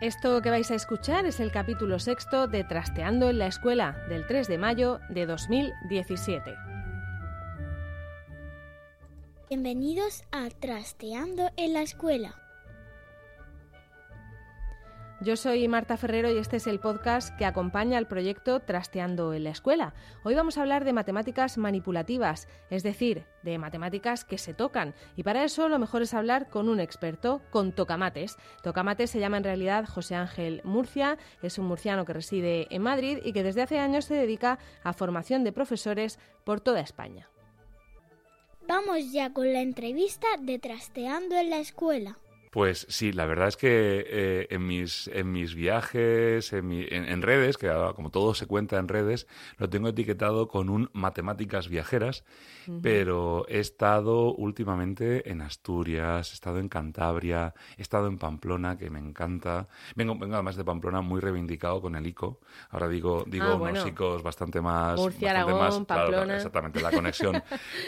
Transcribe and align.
Esto 0.00 0.42
que 0.42 0.50
vais 0.50 0.70
a 0.72 0.74
escuchar 0.74 1.24
es 1.24 1.38
el 1.38 1.52
capítulo 1.52 2.00
sexto 2.00 2.48
de 2.48 2.64
Trasteando 2.64 3.30
en 3.30 3.38
la 3.38 3.46
Escuela 3.46 4.04
del 4.08 4.26
3 4.26 4.48
de 4.48 4.58
mayo 4.58 4.98
de 5.08 5.24
2017. 5.24 6.56
Bienvenidos 9.48 10.24
a 10.32 10.48
Trasteando 10.50 11.50
en 11.56 11.74
la 11.74 11.82
Escuela. 11.82 12.43
Yo 15.24 15.36
soy 15.36 15.66
Marta 15.68 15.96
Ferrero 15.96 16.30
y 16.30 16.36
este 16.36 16.58
es 16.58 16.66
el 16.66 16.80
podcast 16.80 17.34
que 17.38 17.46
acompaña 17.46 17.96
al 17.96 18.06
proyecto 18.06 18.60
Trasteando 18.60 19.32
en 19.32 19.44
la 19.44 19.50
Escuela. 19.50 19.94
Hoy 20.22 20.34
vamos 20.34 20.58
a 20.58 20.60
hablar 20.60 20.84
de 20.84 20.92
matemáticas 20.92 21.56
manipulativas, 21.56 22.46
es 22.68 22.82
decir, 22.82 23.24
de 23.42 23.56
matemáticas 23.56 24.26
que 24.26 24.36
se 24.36 24.52
tocan. 24.52 24.94
Y 25.16 25.22
para 25.22 25.42
eso 25.42 25.70
lo 25.70 25.78
mejor 25.78 26.02
es 26.02 26.12
hablar 26.12 26.50
con 26.50 26.68
un 26.68 26.78
experto, 26.78 27.40
con 27.50 27.72
Tocamates. 27.72 28.36
Tocamates 28.62 29.10
se 29.10 29.18
llama 29.18 29.38
en 29.38 29.44
realidad 29.44 29.86
José 29.86 30.14
Ángel 30.14 30.60
Murcia, 30.62 31.16
es 31.40 31.58
un 31.58 31.68
murciano 31.68 32.04
que 32.04 32.12
reside 32.12 32.66
en 32.68 32.82
Madrid 32.82 33.16
y 33.24 33.32
que 33.32 33.42
desde 33.42 33.62
hace 33.62 33.78
años 33.78 34.04
se 34.04 34.14
dedica 34.14 34.58
a 34.82 34.92
formación 34.92 35.42
de 35.42 35.52
profesores 35.52 36.18
por 36.44 36.60
toda 36.60 36.80
España. 36.80 37.30
Vamos 38.68 39.10
ya 39.10 39.32
con 39.32 39.50
la 39.54 39.62
entrevista 39.62 40.26
de 40.38 40.58
Trasteando 40.58 41.34
en 41.36 41.48
la 41.48 41.60
Escuela. 41.60 42.18
Pues 42.54 42.86
sí, 42.88 43.12
la 43.12 43.26
verdad 43.26 43.48
es 43.48 43.56
que 43.56 44.06
eh, 44.08 44.46
en, 44.50 44.64
mis, 44.64 45.08
en 45.08 45.32
mis 45.32 45.56
viajes, 45.56 46.52
en, 46.52 46.68
mi- 46.68 46.86
en- 46.88 47.04
en 47.04 47.20
redes, 47.20 47.58
que 47.58 47.68
como 47.96 48.10
todo 48.10 48.32
se 48.32 48.46
cuenta 48.46 48.78
en 48.78 48.86
redes, 48.86 49.26
lo 49.58 49.68
tengo 49.68 49.88
etiquetado 49.88 50.46
con 50.46 50.68
un 50.68 50.88
matemáticas 50.92 51.68
viajeras, 51.68 52.22
pero 52.80 53.44
he 53.48 53.58
estado 53.58 54.32
últimamente 54.34 55.28
en 55.30 55.42
Asturias, 55.42 56.30
he 56.30 56.34
estado 56.34 56.60
en 56.60 56.68
Cantabria, 56.68 57.54
he 57.76 57.82
estado 57.82 58.06
en 58.06 58.18
Pamplona, 58.18 58.78
que 58.78 58.88
me 58.88 59.00
encanta. 59.00 59.66
Vengo, 59.96 60.16
vengo 60.16 60.34
además 60.34 60.54
de 60.56 60.64
Pamplona 60.64 61.00
muy 61.00 61.20
reivindicado 61.20 61.80
con 61.82 61.96
el 61.96 62.06
ICO. 62.06 62.38
Ahora 62.70 62.88
digo, 62.88 63.24
digo 63.26 63.44
Ah, 63.50 63.54
unos 63.56 63.80
bueno. 63.80 63.88
ICOs 63.88 64.22
bastante 64.22 64.60
más... 64.62 64.98
Murcia, 65.00 65.32
bastante 65.32 65.52
Aragón, 65.54 65.58
más, 65.58 65.86
claro, 65.86 65.86
Pamplona. 66.06 66.34
exactamente, 66.36 66.80
la 66.80 66.92
conexión, 66.92 67.42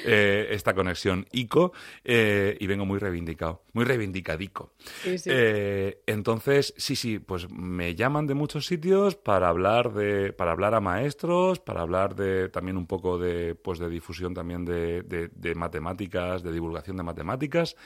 eh, 0.04 0.48
esta 0.50 0.74
conexión 0.74 1.24
ICO, 1.32 1.72
eh, 2.04 2.56
y 2.60 2.66
vengo 2.66 2.84
muy 2.84 2.98
reivindicado, 2.98 3.62
muy 3.72 3.84
reivindicadico. 3.84 4.55
Sí, 5.02 5.18
sí. 5.18 5.30
Eh, 5.32 6.02
entonces, 6.06 6.74
sí, 6.76 6.96
sí, 6.96 7.18
pues 7.18 7.50
me 7.50 7.94
llaman 7.94 8.26
de 8.26 8.34
muchos 8.34 8.66
sitios 8.66 9.16
para 9.16 9.48
hablar 9.48 9.92
de, 9.92 10.32
para 10.32 10.52
hablar 10.52 10.74
a 10.74 10.80
maestros, 10.80 11.60
para 11.60 11.80
hablar 11.82 12.14
de 12.14 12.48
también 12.48 12.76
un 12.76 12.86
poco 12.86 13.18
de, 13.18 13.54
pues 13.54 13.78
de 13.78 13.88
difusión 13.88 14.34
también 14.34 14.64
de, 14.64 15.02
de- 15.02 15.28
de 15.34 15.54
matemáticas, 15.54 16.42
de 16.42 16.52
divulgación 16.52 16.96
de 16.96 17.02
matemáticas. 17.02 17.76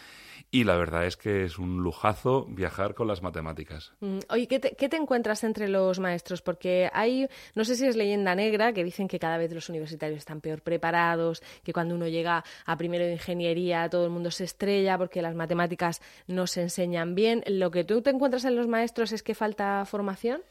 Y 0.52 0.64
la 0.64 0.74
verdad 0.76 1.04
es 1.06 1.16
que 1.16 1.44
es 1.44 1.58
un 1.58 1.82
lujazo 1.82 2.46
viajar 2.48 2.94
con 2.94 3.06
las 3.06 3.22
matemáticas. 3.22 3.92
Mm, 4.00 4.18
Oye, 4.30 4.48
¿qué 4.48 4.58
te, 4.58 4.74
qué 4.74 4.88
te 4.88 4.96
encuentras 4.96 5.44
entre 5.44 5.68
los 5.68 6.00
maestros? 6.00 6.40
Porque 6.42 6.88
hay, 6.92 7.28
no 7.54 7.64
sé 7.64 7.76
si 7.76 7.86
es 7.86 7.94
leyenda 7.94 8.34
negra, 8.34 8.72
que 8.72 8.82
dicen 8.82 9.06
que 9.06 9.18
cada 9.20 9.36
vez 9.36 9.52
los 9.52 9.68
universitarios 9.68 10.18
están 10.18 10.40
peor 10.40 10.62
preparados, 10.62 11.42
que 11.62 11.72
cuando 11.72 11.94
uno 11.94 12.08
llega 12.08 12.42
a 12.66 12.76
primero 12.76 13.04
de 13.04 13.12
ingeniería 13.12 13.88
todo 13.90 14.04
el 14.06 14.10
mundo 14.10 14.30
se 14.30 14.44
estrella 14.44 14.96
porque 14.98 15.20
las 15.22 15.34
matemáticas 15.36 16.00
no 16.26 16.46
se 16.46 16.59
enseñan 16.62 17.14
bien. 17.14 17.42
¿Lo 17.46 17.70
que 17.70 17.84
tú 17.84 18.02
te 18.02 18.10
encuentras 18.10 18.44
en 18.44 18.56
los 18.56 18.66
maestros 18.68 19.12
es 19.12 19.22
que 19.22 19.34
falta 19.34 19.84
formación? 19.86 20.42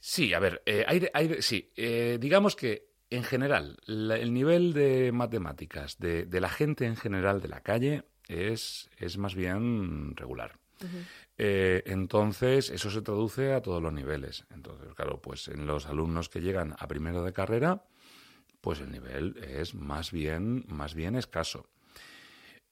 Sí, 0.00 0.34
a 0.34 0.40
ver, 0.40 0.62
eh, 0.66 0.84
hay 0.86 1.28
de- 1.28 1.42
sí, 1.42 1.70
eh, 1.76 2.18
digamos 2.20 2.56
que 2.56 2.88
en 3.10 3.22
general 3.22 3.76
la- 3.86 4.16
el 4.16 4.32
nivel 4.32 4.72
de 4.72 5.12
matemáticas 5.12 5.98
de, 5.98 6.24
de 6.24 6.40
la 6.40 6.48
gente 6.48 6.86
en 6.86 6.96
general 6.96 7.40
de 7.40 7.48
la 7.48 7.60
calle 7.60 8.04
es, 8.28 8.90
es 8.98 9.18
más 9.18 9.34
bien 9.34 10.16
regular. 10.16 10.58
Eh, 11.38 11.82
entonces, 11.86 12.70
eso 12.70 12.90
se 12.90 13.02
traduce 13.02 13.52
a 13.52 13.62
todos 13.62 13.80
los 13.82 13.92
niveles. 13.92 14.44
Entonces, 14.52 14.92
claro, 14.94 15.20
pues 15.20 15.48
en 15.48 15.66
los 15.66 15.86
alumnos 15.86 16.28
que 16.28 16.40
llegan 16.40 16.74
a 16.78 16.88
primero 16.88 17.22
de 17.22 17.32
carrera, 17.32 17.84
pues 18.60 18.80
el 18.80 18.90
nivel 18.90 19.36
es 19.42 19.74
más 19.74 20.10
bien, 20.10 20.64
más 20.68 20.94
bien 20.94 21.14
escaso. 21.16 21.66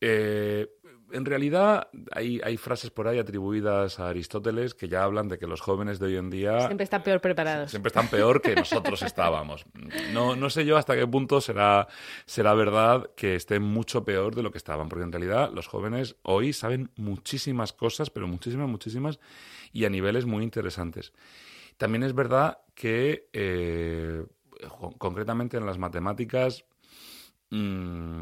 Eh, 0.00 0.68
en 1.12 1.24
realidad 1.24 1.88
hay, 2.12 2.40
hay 2.44 2.56
frases 2.56 2.90
por 2.90 3.08
ahí 3.08 3.18
atribuidas 3.18 3.98
a 3.98 4.08
Aristóteles 4.08 4.74
que 4.74 4.88
ya 4.88 5.02
hablan 5.02 5.28
de 5.28 5.38
que 5.38 5.46
los 5.46 5.60
jóvenes 5.60 5.98
de 5.98 6.06
hoy 6.06 6.16
en 6.16 6.30
día 6.30 6.66
Siempre 6.66 6.84
están 6.84 7.02
peor 7.02 7.20
preparados. 7.20 7.70
siempre 7.70 7.88
están 7.88 8.08
peor 8.08 8.40
que 8.40 8.54
nosotros 8.54 9.02
estábamos. 9.02 9.64
No, 10.12 10.36
no 10.36 10.50
sé 10.50 10.64
yo 10.64 10.76
hasta 10.76 10.94
qué 10.94 11.06
punto 11.06 11.40
será, 11.40 11.88
será 12.26 12.54
verdad 12.54 13.10
que 13.16 13.34
estén 13.34 13.62
mucho 13.62 14.04
peor 14.04 14.34
de 14.34 14.42
lo 14.42 14.52
que 14.52 14.58
estaban, 14.58 14.88
porque 14.88 15.04
en 15.04 15.12
realidad 15.12 15.50
los 15.52 15.66
jóvenes 15.66 16.16
hoy 16.22 16.52
saben 16.52 16.90
muchísimas 16.96 17.72
cosas, 17.72 18.10
pero 18.10 18.28
muchísimas, 18.28 18.68
muchísimas, 18.68 19.18
y 19.72 19.84
a 19.84 19.90
niveles 19.90 20.26
muy 20.26 20.44
interesantes. 20.44 21.12
También 21.76 22.02
es 22.02 22.14
verdad 22.14 22.58
que, 22.74 23.28
eh, 23.32 24.24
concretamente 24.98 25.56
en 25.56 25.66
las 25.66 25.78
matemáticas, 25.78 26.64
mm, 27.50 28.19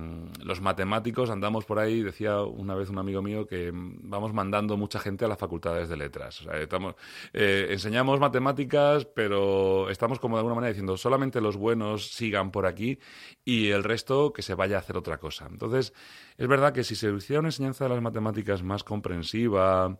los 0.48 0.62
matemáticos 0.62 1.28
andamos 1.28 1.66
por 1.66 1.78
ahí, 1.78 2.02
decía 2.02 2.40
una 2.40 2.74
vez 2.74 2.88
un 2.88 2.96
amigo 2.96 3.20
mío, 3.20 3.46
que 3.46 3.70
mm, 3.70 4.08
vamos 4.08 4.32
mandando 4.32 4.78
mucha 4.78 4.98
gente 4.98 5.26
a 5.26 5.28
las 5.28 5.36
facultades 5.36 5.90
de 5.90 5.96
letras. 5.98 6.40
O 6.40 6.44
sea, 6.44 6.58
estamos, 6.58 6.94
eh, 7.34 7.66
enseñamos 7.68 8.18
matemáticas, 8.18 9.04
pero 9.04 9.90
estamos 9.90 10.18
como 10.18 10.36
de 10.36 10.40
alguna 10.40 10.54
manera 10.54 10.70
diciendo, 10.70 10.96
solamente 10.96 11.42
los 11.42 11.58
buenos 11.58 12.12
sigan 12.12 12.50
por 12.50 12.64
aquí 12.64 12.98
y 13.44 13.68
el 13.68 13.84
resto 13.84 14.32
que 14.32 14.40
se 14.40 14.54
vaya 14.54 14.76
a 14.76 14.78
hacer 14.78 14.96
otra 14.96 15.18
cosa. 15.18 15.46
Entonces, 15.50 15.92
es 16.38 16.48
verdad 16.48 16.72
que 16.72 16.82
si 16.82 16.96
se 16.96 17.10
hiciera 17.10 17.40
una 17.40 17.48
enseñanza 17.48 17.84
de 17.84 17.90
las 17.90 18.00
matemáticas 18.00 18.62
más 18.62 18.82
comprensiva, 18.84 19.98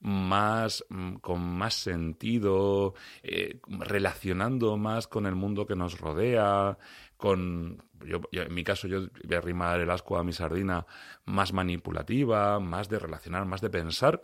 más 0.00 0.82
mm, 0.88 1.16
con 1.16 1.42
más 1.42 1.74
sentido, 1.74 2.94
eh, 3.22 3.60
relacionando 3.68 4.78
más 4.78 5.06
con 5.08 5.26
el 5.26 5.34
mundo 5.34 5.66
que 5.66 5.76
nos 5.76 6.00
rodea, 6.00 6.78
con 7.18 7.84
yo, 8.06 8.20
yo- 8.32 8.42
en 8.42 8.54
mi 8.54 8.64
caso 8.64 8.88
yo 8.88 9.08
voy 9.24 9.34
a 9.34 9.38
arrimar 9.38 9.80
el 9.80 9.90
asco 9.90 10.18
a 10.18 10.24
mi 10.24 10.32
sardina 10.32 10.86
más 11.24 11.52
manipulativa, 11.52 12.60
más 12.60 12.88
de 12.88 12.98
relacionar, 12.98 13.44
más 13.46 13.60
de 13.60 13.70
pensar. 13.70 14.22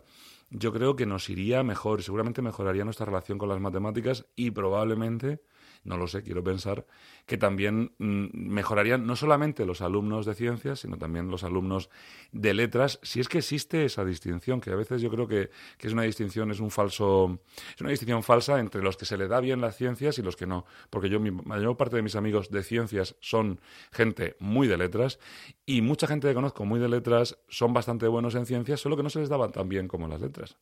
Yo 0.49 0.71
creo 0.71 0.95
que 0.95 1.05
nos 1.05 1.29
iría 1.29 1.63
mejor, 1.63 2.01
seguramente 2.03 2.41
mejoraría 2.41 2.85
nuestra 2.85 3.05
relación 3.05 3.37
con 3.37 3.49
las 3.49 3.59
matemáticas 3.59 4.25
y 4.35 4.51
probablemente, 4.51 5.41
no 5.83 5.97
lo 5.97 6.07
sé, 6.07 6.23
quiero 6.23 6.43
pensar, 6.43 6.85
que 7.25 7.37
también 7.37 7.91
mm, 7.97 8.27
mejorarían 8.33 9.05
no 9.05 9.15
solamente 9.15 9.65
los 9.65 9.81
alumnos 9.81 10.25
de 10.25 10.35
ciencias, 10.35 10.79
sino 10.79 10.97
también 10.97 11.29
los 11.29 11.43
alumnos 11.43 11.89
de 12.31 12.53
letras, 12.53 12.99
si 13.03 13.19
es 13.19 13.27
que 13.27 13.39
existe 13.39 13.85
esa 13.85 14.05
distinción, 14.05 14.61
que 14.61 14.71
a 14.71 14.75
veces 14.75 15.01
yo 15.01 15.09
creo 15.09 15.27
que, 15.27 15.49
que 15.77 15.87
es 15.87 15.93
una 15.93 16.03
distinción, 16.03 16.51
es 16.51 16.59
un 16.59 16.71
falso, 16.71 17.39
es 17.75 17.81
una 17.81 17.89
distinción 17.89 18.23
falsa 18.23 18.59
entre 18.59 18.81
los 18.81 18.97
que 18.97 19.05
se 19.05 19.17
le 19.17 19.27
da 19.27 19.39
bien 19.39 19.61
las 19.61 19.75
ciencias 19.75 20.17
y 20.19 20.21
los 20.21 20.35
que 20.35 20.47
no. 20.47 20.65
Porque 20.89 21.09
yo, 21.09 21.19
mi 21.19 21.31
mayor 21.31 21.75
parte 21.77 21.97
de 21.97 22.01
mis 22.01 22.15
amigos 22.15 22.49
de 22.49 22.63
ciencias 22.63 23.15
son 23.19 23.59
gente 23.91 24.35
muy 24.39 24.67
de 24.67 24.77
letras, 24.77 25.19
y 25.65 25.81
mucha 25.81 26.07
gente 26.07 26.29
que 26.29 26.33
conozco 26.33 26.65
muy 26.65 26.79
de 26.79 26.87
letras 26.87 27.37
son 27.49 27.73
bastante 27.73 28.07
buenos 28.07 28.35
en 28.35 28.45
ciencias, 28.45 28.79
solo 28.79 28.95
que 28.95 29.03
no 29.03 29.09
se 29.09 29.19
les 29.19 29.29
daban 29.29 29.51
tan 29.51 29.67
bien 29.67 29.87
como 29.87 30.07
las 30.07 30.21
letras. 30.21 30.55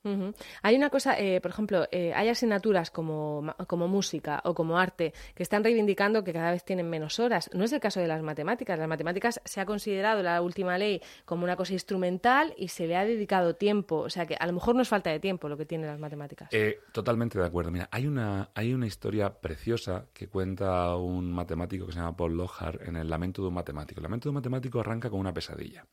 Hay 0.63 0.75
una 0.75 0.89
cosa, 0.89 1.19
eh, 1.19 1.39
por 1.41 1.51
ejemplo, 1.51 1.87
eh, 1.91 2.13
hay 2.15 2.29
asignaturas 2.29 2.89
como, 2.89 3.53
como 3.67 3.87
música 3.87 4.41
o 4.45 4.53
como 4.53 4.77
arte 4.79 5.04
que 5.33 5.43
están 5.43 5.63
reivindicando 5.63 6.23
que 6.23 6.33
cada 6.33 6.51
vez 6.51 6.63
tienen 6.63 6.89
menos 6.89 7.19
horas. 7.19 7.49
No 7.53 7.63
es 7.63 7.73
el 7.73 7.79
caso 7.79 7.99
de 7.99 8.07
las 8.07 8.21
matemáticas. 8.21 8.77
Las 8.77 8.87
matemáticas 8.87 9.41
se 9.43 9.61
ha 9.61 9.65
considerado 9.65 10.23
la 10.23 10.41
última 10.41 10.77
ley 10.77 11.01
como 11.25 11.43
una 11.43 11.55
cosa 11.55 11.73
instrumental 11.73 12.53
y 12.57 12.69
se 12.69 12.87
le 12.87 12.95
ha 12.95 13.05
dedicado 13.05 13.55
tiempo. 13.55 13.97
O 13.97 14.09
sea 14.09 14.25
que 14.25 14.35
a 14.35 14.45
lo 14.45 14.53
mejor 14.53 14.75
no 14.75 14.81
es 14.81 14.89
falta 14.89 15.09
de 15.09 15.19
tiempo 15.19 15.49
lo 15.49 15.57
que 15.57 15.65
tienen 15.65 15.87
las 15.87 15.99
matemáticas. 15.99 16.49
Eh, 16.51 16.79
totalmente 16.91 17.39
de 17.39 17.45
acuerdo. 17.45 17.71
Mira, 17.71 17.89
hay 17.91 18.07
una, 18.07 18.49
hay 18.53 18.73
una 18.73 18.87
historia 18.87 19.33
preciosa 19.33 20.05
que 20.13 20.27
cuenta 20.27 20.95
un 20.95 21.31
matemático 21.31 21.85
que 21.85 21.93
se 21.93 21.99
llama 21.99 22.15
Paul 22.15 22.37
Lohar 22.37 22.79
en 22.85 22.95
El 22.95 23.09
Lamento 23.09 23.41
de 23.41 23.49
un 23.49 23.53
Matemático. 23.53 23.99
El 23.99 24.03
Lamento 24.03 24.29
de 24.29 24.31
un 24.31 24.35
Matemático 24.35 24.79
arranca 24.79 25.09
con 25.09 25.19
una 25.19 25.33
pesadilla. 25.33 25.85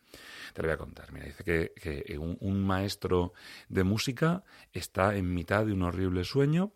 Te 0.52 0.62
lo 0.62 0.68
voy 0.68 0.74
a 0.74 0.78
contar. 0.78 1.12
Mira, 1.12 1.26
dice 1.26 1.44
que, 1.44 2.18
un 2.18 2.64
maestro 2.64 3.32
de 3.68 3.84
música 3.84 4.44
está 4.72 5.16
en 5.16 5.32
mitad 5.32 5.66
de 5.66 5.72
un 5.72 5.82
horrible 5.82 6.24
sueño 6.24 6.72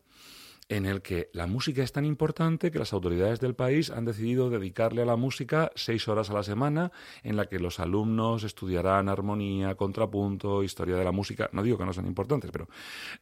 en 0.69 0.87
el 0.87 1.01
que 1.03 1.31
la 1.33 1.47
música 1.47 1.83
es 1.83 1.93
tan 1.93 2.05
importante 2.05 2.71
que 2.71 2.79
las 2.79 2.93
autoridades 2.93 3.41
del 3.41 3.55
país 3.55 3.91
han 3.91 4.05
decidido 4.05 4.51
dedicarle 4.51 5.03
a 5.03 5.07
la 5.07 5.17
música 5.17 5.71
seis 5.75 6.09
horas 6.09 6.31
a 6.31 6.35
la 6.35 6.43
semana, 6.43 6.91
en 7.23 7.37
la 7.37 7.47
que 7.47 7.61
los 7.61 7.79
alumnos 7.79 8.43
estudiarán 8.43 9.09
armonía, 9.09 9.77
contrapunto, 9.77 10.63
historia 10.63 10.97
de 10.97 11.05
la 11.05 11.13
música. 11.13 11.49
No 11.53 11.63
digo 11.63 11.79
que 11.79 11.85
no 11.85 11.93
sean 11.93 12.07
importantes, 12.07 12.51
pero 12.51 12.69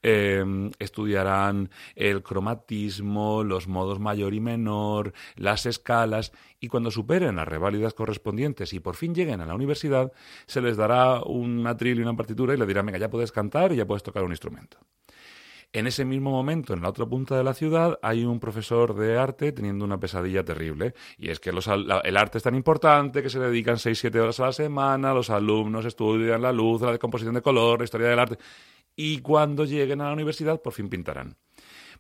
eh, 0.02 0.70
estudiarán 0.78 1.70
el 1.94 2.22
cromatismo, 2.22 3.44
los 3.44 3.68
modos 3.68 3.98
mayor 3.98 4.32
y 4.32 4.40
menor, 4.40 5.12
las 5.36 5.66
escalas, 5.66 6.32
y 6.60 6.68
cuando 6.68 6.90
superen 6.90 7.36
las 7.36 7.46
reválidas 7.46 7.92
correspondientes 7.92 8.72
y 8.72 8.80
por 8.80 8.96
fin 8.96 9.14
lleguen 9.14 9.42
a 9.42 9.46
la 9.46 9.54
universidad, 9.54 10.12
se 10.46 10.62
les 10.62 10.78
dará 10.78 11.22
un 11.22 11.66
atril 11.66 11.98
y 11.98 12.02
una 12.02 12.16
partitura 12.16 12.54
y 12.54 12.56
le 12.56 12.66
dirán, 12.66 12.86
venga, 12.86 12.98
ya 12.98 13.10
puedes 13.10 13.32
cantar 13.32 13.72
y 13.72 13.76
ya 13.76 13.86
puedes 13.86 14.02
tocar 14.02 14.24
un 14.24 14.30
instrumento. 14.30 14.78
En 15.74 15.88
ese 15.88 16.04
mismo 16.04 16.30
momento, 16.30 16.72
en 16.72 16.82
la 16.82 16.88
otra 16.90 17.04
punta 17.04 17.36
de 17.36 17.42
la 17.42 17.52
ciudad, 17.52 17.98
hay 18.00 18.24
un 18.24 18.38
profesor 18.38 18.94
de 18.94 19.18
arte 19.18 19.50
teniendo 19.50 19.84
una 19.84 19.98
pesadilla 19.98 20.44
terrible. 20.44 20.94
Y 21.18 21.30
es 21.30 21.40
que 21.40 21.50
el 21.50 22.16
arte 22.16 22.38
es 22.38 22.44
tan 22.44 22.54
importante 22.54 23.24
que 23.24 23.28
se 23.28 23.40
dedican 23.40 23.74
6-7 23.74 24.14
horas 24.20 24.38
a 24.38 24.46
la 24.46 24.52
semana, 24.52 25.12
los 25.12 25.30
alumnos 25.30 25.84
estudian 25.84 26.42
la 26.42 26.52
luz, 26.52 26.80
la 26.80 26.92
decomposición 26.92 27.34
de 27.34 27.42
color, 27.42 27.80
la 27.80 27.84
historia 27.86 28.06
del 28.06 28.20
arte. 28.20 28.38
Y 28.94 29.18
cuando 29.18 29.64
lleguen 29.64 30.00
a 30.00 30.06
la 30.06 30.12
universidad, 30.12 30.62
por 30.62 30.72
fin 30.72 30.88
pintarán. 30.88 31.36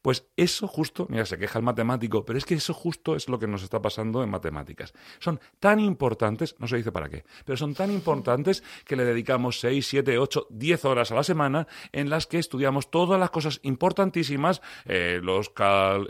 Pues 0.04 0.26
eso 0.36 0.68
justo, 0.68 1.06
mira, 1.08 1.24
se 1.24 1.38
queja 1.38 1.58
el 1.58 1.64
matemático, 1.64 2.26
pero 2.26 2.36
es 2.36 2.44
que 2.44 2.52
eso 2.52 2.74
justo 2.74 3.16
es 3.16 3.26
lo 3.26 3.38
que 3.38 3.46
nos 3.46 3.62
está 3.62 3.80
pasando 3.80 4.22
en 4.22 4.28
matemáticas. 4.28 4.92
Son 5.18 5.40
tan 5.58 5.80
importantes, 5.80 6.56
no 6.58 6.68
se 6.68 6.76
dice 6.76 6.92
para 6.92 7.08
qué, 7.08 7.24
pero 7.46 7.56
son 7.56 7.72
tan 7.72 7.90
importantes 7.90 8.62
que 8.84 8.96
le 8.96 9.06
dedicamos 9.06 9.60
6, 9.60 9.86
7, 9.86 10.18
8, 10.18 10.48
10 10.50 10.84
horas 10.84 11.10
a 11.10 11.14
la 11.14 11.24
semana 11.24 11.66
en 11.90 12.10
las 12.10 12.26
que 12.26 12.38
estudiamos 12.38 12.90
todas 12.90 13.18
las 13.18 13.30
cosas 13.30 13.60
importantísimas, 13.62 14.60
eh, 14.84 15.20
los 15.22 15.50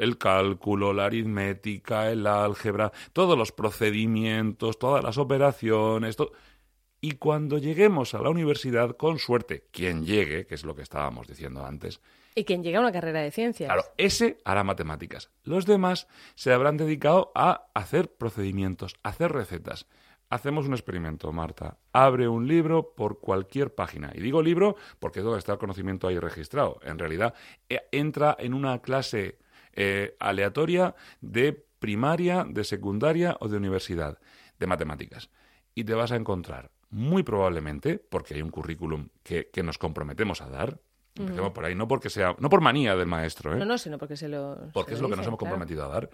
el 0.00 0.18
cálculo, 0.18 0.92
la 0.92 1.04
aritmética, 1.04 2.10
el 2.10 2.26
álgebra, 2.26 2.90
todos 3.12 3.38
los 3.38 3.52
procedimientos, 3.52 4.76
todas 4.76 5.04
las 5.04 5.18
operaciones, 5.18 6.16
y 7.04 7.16
cuando 7.16 7.58
lleguemos 7.58 8.14
a 8.14 8.22
la 8.22 8.30
universidad, 8.30 8.96
con 8.96 9.18
suerte, 9.18 9.66
quien 9.70 10.06
llegue, 10.06 10.46
que 10.46 10.54
es 10.54 10.64
lo 10.64 10.74
que 10.74 10.80
estábamos 10.80 11.26
diciendo 11.28 11.62
antes, 11.62 12.00
y 12.34 12.44
quien 12.44 12.62
llega 12.62 12.78
a 12.78 12.80
una 12.80 12.92
carrera 12.92 13.20
de 13.20 13.30
ciencias. 13.30 13.68
Claro, 13.68 13.84
ese 13.98 14.38
hará 14.42 14.64
matemáticas. 14.64 15.30
Los 15.42 15.66
demás 15.66 16.08
se 16.34 16.50
habrán 16.54 16.78
dedicado 16.78 17.30
a 17.34 17.66
hacer 17.74 18.10
procedimientos, 18.10 18.94
a 19.02 19.10
hacer 19.10 19.32
recetas. 19.32 19.86
Hacemos 20.30 20.66
un 20.66 20.72
experimento, 20.72 21.30
Marta. 21.30 21.76
Abre 21.92 22.26
un 22.26 22.48
libro 22.48 22.94
por 22.96 23.20
cualquier 23.20 23.74
página. 23.74 24.10
Y 24.14 24.22
digo 24.22 24.40
libro 24.40 24.76
porque 24.98 25.18
es 25.18 25.26
donde 25.26 25.40
está 25.40 25.52
el 25.52 25.58
conocimiento 25.58 26.08
ahí 26.08 26.18
registrado. 26.18 26.80
En 26.82 26.98
realidad, 26.98 27.34
eh, 27.68 27.82
entra 27.92 28.34
en 28.38 28.54
una 28.54 28.80
clase 28.80 29.36
eh, 29.74 30.16
aleatoria 30.20 30.94
de 31.20 31.52
primaria, 31.52 32.46
de 32.48 32.64
secundaria 32.64 33.36
o 33.40 33.48
de 33.48 33.58
universidad 33.58 34.18
de 34.58 34.66
matemáticas. 34.66 35.28
Y 35.74 35.84
te 35.84 35.92
vas 35.92 36.10
a 36.10 36.16
encontrar, 36.16 36.70
muy 36.94 37.22
probablemente, 37.22 37.98
porque 37.98 38.34
hay 38.34 38.42
un 38.42 38.50
currículum 38.50 39.08
que 39.22 39.62
nos 39.62 39.78
comprometemos 39.78 40.40
a 40.40 40.48
dar, 40.48 40.80
Empecemos 41.16 41.52
por 41.52 41.64
ahí, 41.64 41.76
no 41.76 41.86
porque 41.86 42.10
sea, 42.10 42.34
no 42.40 42.48
por 42.48 42.60
manía 42.60 42.96
del 42.96 43.06
maestro, 43.06 43.54
¿eh? 43.54 43.58
No, 43.58 43.64
no, 43.64 43.78
sino 43.78 43.98
porque 43.98 44.16
se 44.16 44.28
lo. 44.28 44.68
Porque 44.72 44.94
es 44.94 45.00
lo 45.00 45.08
que 45.08 45.14
nos 45.16 45.26
hemos 45.26 45.38
comprometido 45.38 45.84
a 45.84 45.88
dar. 45.88 46.10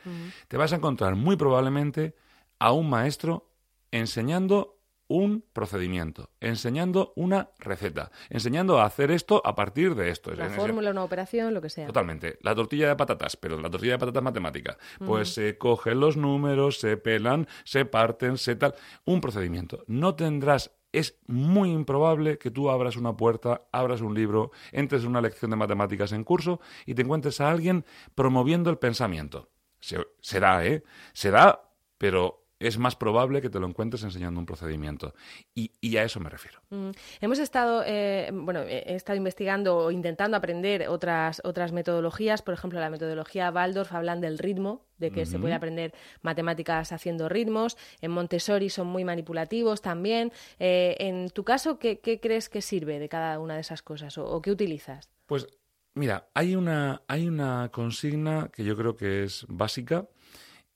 Te 0.46 0.56
vas 0.58 0.72
a 0.72 0.76
encontrar 0.76 1.16
muy 1.16 1.36
probablemente 1.36 2.14
a 2.58 2.72
un 2.72 2.90
maestro 2.90 3.50
enseñando 3.90 4.79
un 5.10 5.44
procedimiento, 5.52 6.30
enseñando 6.38 7.12
una 7.16 7.50
receta, 7.58 8.12
enseñando 8.28 8.80
a 8.80 8.84
hacer 8.84 9.10
esto 9.10 9.42
a 9.44 9.56
partir 9.56 9.96
de 9.96 10.10
esto. 10.10 10.30
Una 10.30 10.50
fórmula, 10.50 10.92
una 10.92 11.02
operación, 11.02 11.52
lo 11.52 11.60
que 11.60 11.68
sea. 11.68 11.88
Totalmente. 11.88 12.38
La 12.42 12.54
tortilla 12.54 12.86
de 12.86 12.94
patatas, 12.94 13.36
pero 13.36 13.60
la 13.60 13.68
tortilla 13.68 13.94
de 13.94 13.98
patatas 13.98 14.22
matemática. 14.22 14.78
Pues 15.04 15.34
se 15.34 15.58
cogen 15.58 15.98
los 15.98 16.16
números, 16.16 16.78
se 16.78 16.96
pelan, 16.96 17.48
se 17.64 17.84
parten, 17.84 18.38
se 18.38 18.54
tal. 18.54 18.76
Un 19.04 19.20
procedimiento. 19.20 19.82
No 19.88 20.14
tendrás 20.14 20.70
es 20.92 21.18
muy 21.26 21.70
improbable 21.70 22.38
que 22.38 22.50
tú 22.50 22.70
abras 22.70 22.96
una 22.96 23.16
puerta, 23.16 23.62
abras 23.72 24.00
un 24.00 24.14
libro, 24.14 24.50
entres 24.72 25.02
en 25.02 25.08
una 25.08 25.20
lección 25.20 25.50
de 25.50 25.56
matemáticas 25.56 26.12
en 26.12 26.24
curso 26.24 26.60
y 26.86 26.94
te 26.94 27.02
encuentres 27.02 27.40
a 27.40 27.50
alguien 27.50 27.84
promoviendo 28.14 28.70
el 28.70 28.78
pensamiento. 28.78 29.50
Se, 29.80 29.98
será, 30.20 30.66
¿eh? 30.66 30.82
Será, 31.12 31.62
pero 31.96 32.39
es 32.60 32.78
más 32.78 32.94
probable 32.94 33.40
que 33.40 33.48
te 33.48 33.58
lo 33.58 33.66
encuentres 33.66 34.04
enseñando 34.04 34.38
un 34.38 34.46
procedimiento. 34.46 35.14
Y, 35.54 35.96
a 35.96 36.04
eso 36.04 36.20
me 36.20 36.28
refiero. 36.28 36.60
Mm. 36.68 36.90
Hemos 37.20 37.38
estado, 37.38 37.82
eh, 37.86 38.30
bueno, 38.32 38.60
he 38.60 38.94
estado 38.94 39.16
investigando 39.16 39.78
o 39.78 39.90
intentando 39.90 40.36
aprender 40.36 40.88
otras, 40.88 41.40
otras 41.42 41.72
metodologías. 41.72 42.42
Por 42.42 42.54
ejemplo, 42.54 42.78
la 42.78 42.90
metodología 42.90 43.50
Waldorf 43.50 43.92
hablan 43.92 44.20
del 44.20 44.38
ritmo, 44.38 44.84
de 44.98 45.10
que 45.10 45.24
se 45.24 45.38
puede 45.38 45.54
aprender 45.54 45.94
matemáticas 46.20 46.92
haciendo 46.92 47.30
ritmos. 47.30 47.78
En 48.02 48.10
Montessori 48.10 48.68
son 48.68 48.86
muy 48.88 49.04
manipulativos 49.04 49.80
también. 49.80 50.30
Eh, 50.58 50.96
en 51.00 51.30
tu 51.30 51.44
caso, 51.44 51.78
¿qué, 51.78 51.98
crees 52.20 52.50
que 52.50 52.60
sirve 52.60 52.98
de 52.98 53.08
cada 53.08 53.38
una 53.38 53.54
de 53.54 53.62
esas 53.62 53.82
cosas 53.82 54.18
o, 54.18 54.26
o 54.26 54.42
qué 54.42 54.50
utilizas? 54.50 55.08
Pues 55.24 55.46
mira, 55.94 56.28
hay 56.34 56.54
una, 56.54 57.02
hay 57.08 57.26
una 57.26 57.70
consigna 57.72 58.50
que 58.52 58.64
yo 58.64 58.76
creo 58.76 58.96
que 58.96 59.24
es 59.24 59.46
básica 59.48 60.06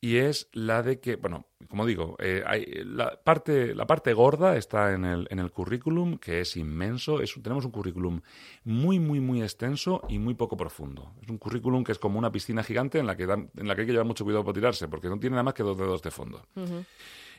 y 0.05 0.19
es 0.19 0.51
la 0.53 0.83
de 0.83 1.01
que, 1.01 1.17
bueno, 1.17 1.47
como 1.67 1.87
digo, 1.87 2.15
eh, 2.19 2.43
hay, 2.47 2.67
la, 2.85 3.19
parte, 3.25 3.75
la 3.75 3.87
parte 3.87 4.13
gorda 4.13 4.55
está 4.55 4.93
en 4.93 5.07
el, 5.07 5.27
en 5.31 5.39
el 5.39 5.51
currículum, 5.51 6.19
que 6.19 6.43
es 6.43 6.59
inmenso. 6.59 7.23
Es, 7.23 7.33
tenemos 7.43 7.65
un 7.65 7.71
currículum 7.71 8.21
muy, 8.65 9.01
muy, 9.01 9.21
muy 9.21 9.41
extenso 9.41 10.03
y 10.11 10.19
muy 10.19 10.35
poco 10.35 10.59
profundo. 10.59 11.15
Es 11.23 11.31
un 11.31 11.39
currículum 11.39 11.83
que 11.85 11.93
es 11.93 11.99
como 11.99 12.19
una 12.19 12.31
piscina 12.31 12.63
gigante 12.63 12.99
en 12.99 13.07
la 13.07 13.17
que, 13.17 13.23
en 13.23 13.49
la 13.67 13.75
que 13.75 13.81
hay 13.81 13.87
que 13.87 13.93
llevar 13.93 14.07
mucho 14.07 14.25
cuidado 14.25 14.45
para 14.45 14.53
tirarse, 14.53 14.89
porque 14.89 15.09
no 15.09 15.19
tiene 15.19 15.37
nada 15.37 15.45
más 15.45 15.55
que 15.55 15.63
dos 15.63 15.79
dedos 15.79 16.03
de 16.03 16.11
fondo. 16.11 16.47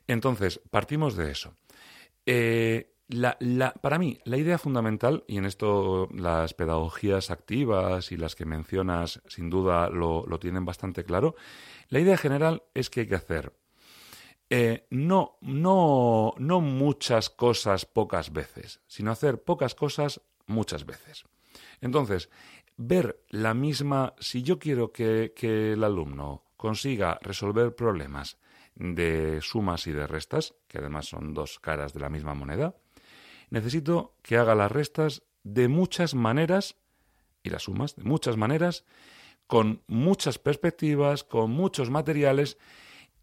Entonces, 0.08 0.60
partimos 0.72 1.16
de 1.16 1.30
eso. 1.30 1.54
Eh, 2.26 2.95
la, 3.08 3.38
la, 3.40 3.74
para 3.74 4.00
mí, 4.00 4.20
la 4.24 4.38
idea 4.38 4.58
fundamental, 4.58 5.24
y 5.28 5.38
en 5.38 5.46
esto 5.46 6.10
las 6.14 6.54
pedagogías 6.54 7.32
activas 7.32 8.12
y 8.12 8.18
las 8.18 8.36
que 8.36 8.46
mencionas 8.46 9.22
sin 9.28 9.50
duda 9.50 9.90
lo, 9.90 10.26
lo 10.26 10.40
tienen 10.40 10.66
bastante 10.66 11.04
claro, 11.04 11.36
la 11.90 12.00
idea 12.00 12.18
general 12.18 12.64
es 12.74 12.90
que 12.90 13.02
hay 13.02 13.08
que 13.08 13.16
hacer 13.16 13.54
eh, 14.50 14.86
no, 14.92 15.38
no, 15.42 16.34
no 16.38 16.62
muchas 16.62 17.30
cosas 17.30 17.86
pocas 17.86 18.32
veces, 18.32 18.80
sino 18.88 19.12
hacer 19.12 19.42
pocas 19.44 19.74
cosas 19.74 20.22
muchas 20.46 20.86
veces. 20.86 21.26
Entonces, 21.82 22.30
ver 22.78 23.24
la 23.30 23.54
misma, 23.56 24.14
si 24.20 24.44
yo 24.44 24.60
quiero 24.60 24.92
que, 24.92 25.34
que 25.36 25.74
el 25.74 25.84
alumno 25.84 26.44
consiga 26.58 27.18
resolver 27.22 27.76
problemas 27.76 28.38
de 28.76 29.40
sumas 29.42 29.88
y 29.88 29.94
de 29.94 30.06
restas, 30.06 30.54
que 30.68 30.78
además 30.78 31.08
son 31.08 31.34
dos 31.34 31.60
caras 31.60 31.94
de 31.94 32.02
la 32.02 32.10
misma 32.10 32.36
moneda, 32.36 32.76
necesito 33.50 34.16
que 34.22 34.38
haga 34.38 34.56
las 34.56 34.72
restas 34.72 35.24
de 35.44 35.68
muchas 35.68 36.16
maneras 36.16 36.76
y 37.44 37.50
las 37.50 37.64
sumas 37.64 37.96
de 37.96 38.04
muchas 38.04 38.38
maneras 38.38 38.86
con 39.48 39.84
muchas 39.88 40.40
perspectivas, 40.40 41.24
con 41.24 41.52
muchos 41.52 41.90
materiales 41.90 42.58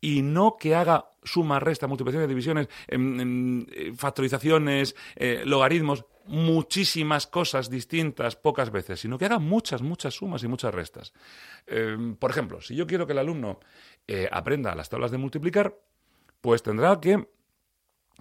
y 0.01 0.23
no 0.23 0.57
que 0.57 0.75
haga 0.75 1.11
suma, 1.23 1.61
resta, 1.61 1.87
multiplicaciones, 1.87 2.29
divisiones, 2.29 2.69
em, 2.89 3.21
em, 3.21 3.67
eh, 3.73 3.93
factorizaciones, 3.97 4.97
eh, 5.17 5.43
logaritmos, 5.45 6.05
muchísimas 6.27 7.27
cosas 7.27 7.69
distintas 7.69 8.37
pocas 8.37 8.71
veces, 8.71 9.01
sino 9.01 9.19
que 9.19 9.25
haga 9.25 9.39
muchas, 9.39 9.83
muchas 9.83 10.15
sumas 10.15 10.43
y 10.43 10.49
muchas 10.49 10.75
restas. 10.75 11.13
Em, 11.67 12.17
por 12.17 12.31
ejemplo, 12.31 12.61
si 12.61 12.75
yo 12.75 12.87
quiero 12.87 13.07
que 13.07 13.13
el 13.13 13.19
alumno 13.19 13.61
eh, 14.07 14.29
aprenda 14.31 14.75
las 14.75 14.89
tablas 14.89 15.11
de 15.11 15.19
multiplicar, 15.19 15.77
pues 16.41 16.63
tendrá 16.63 17.01
que 17.01 17.29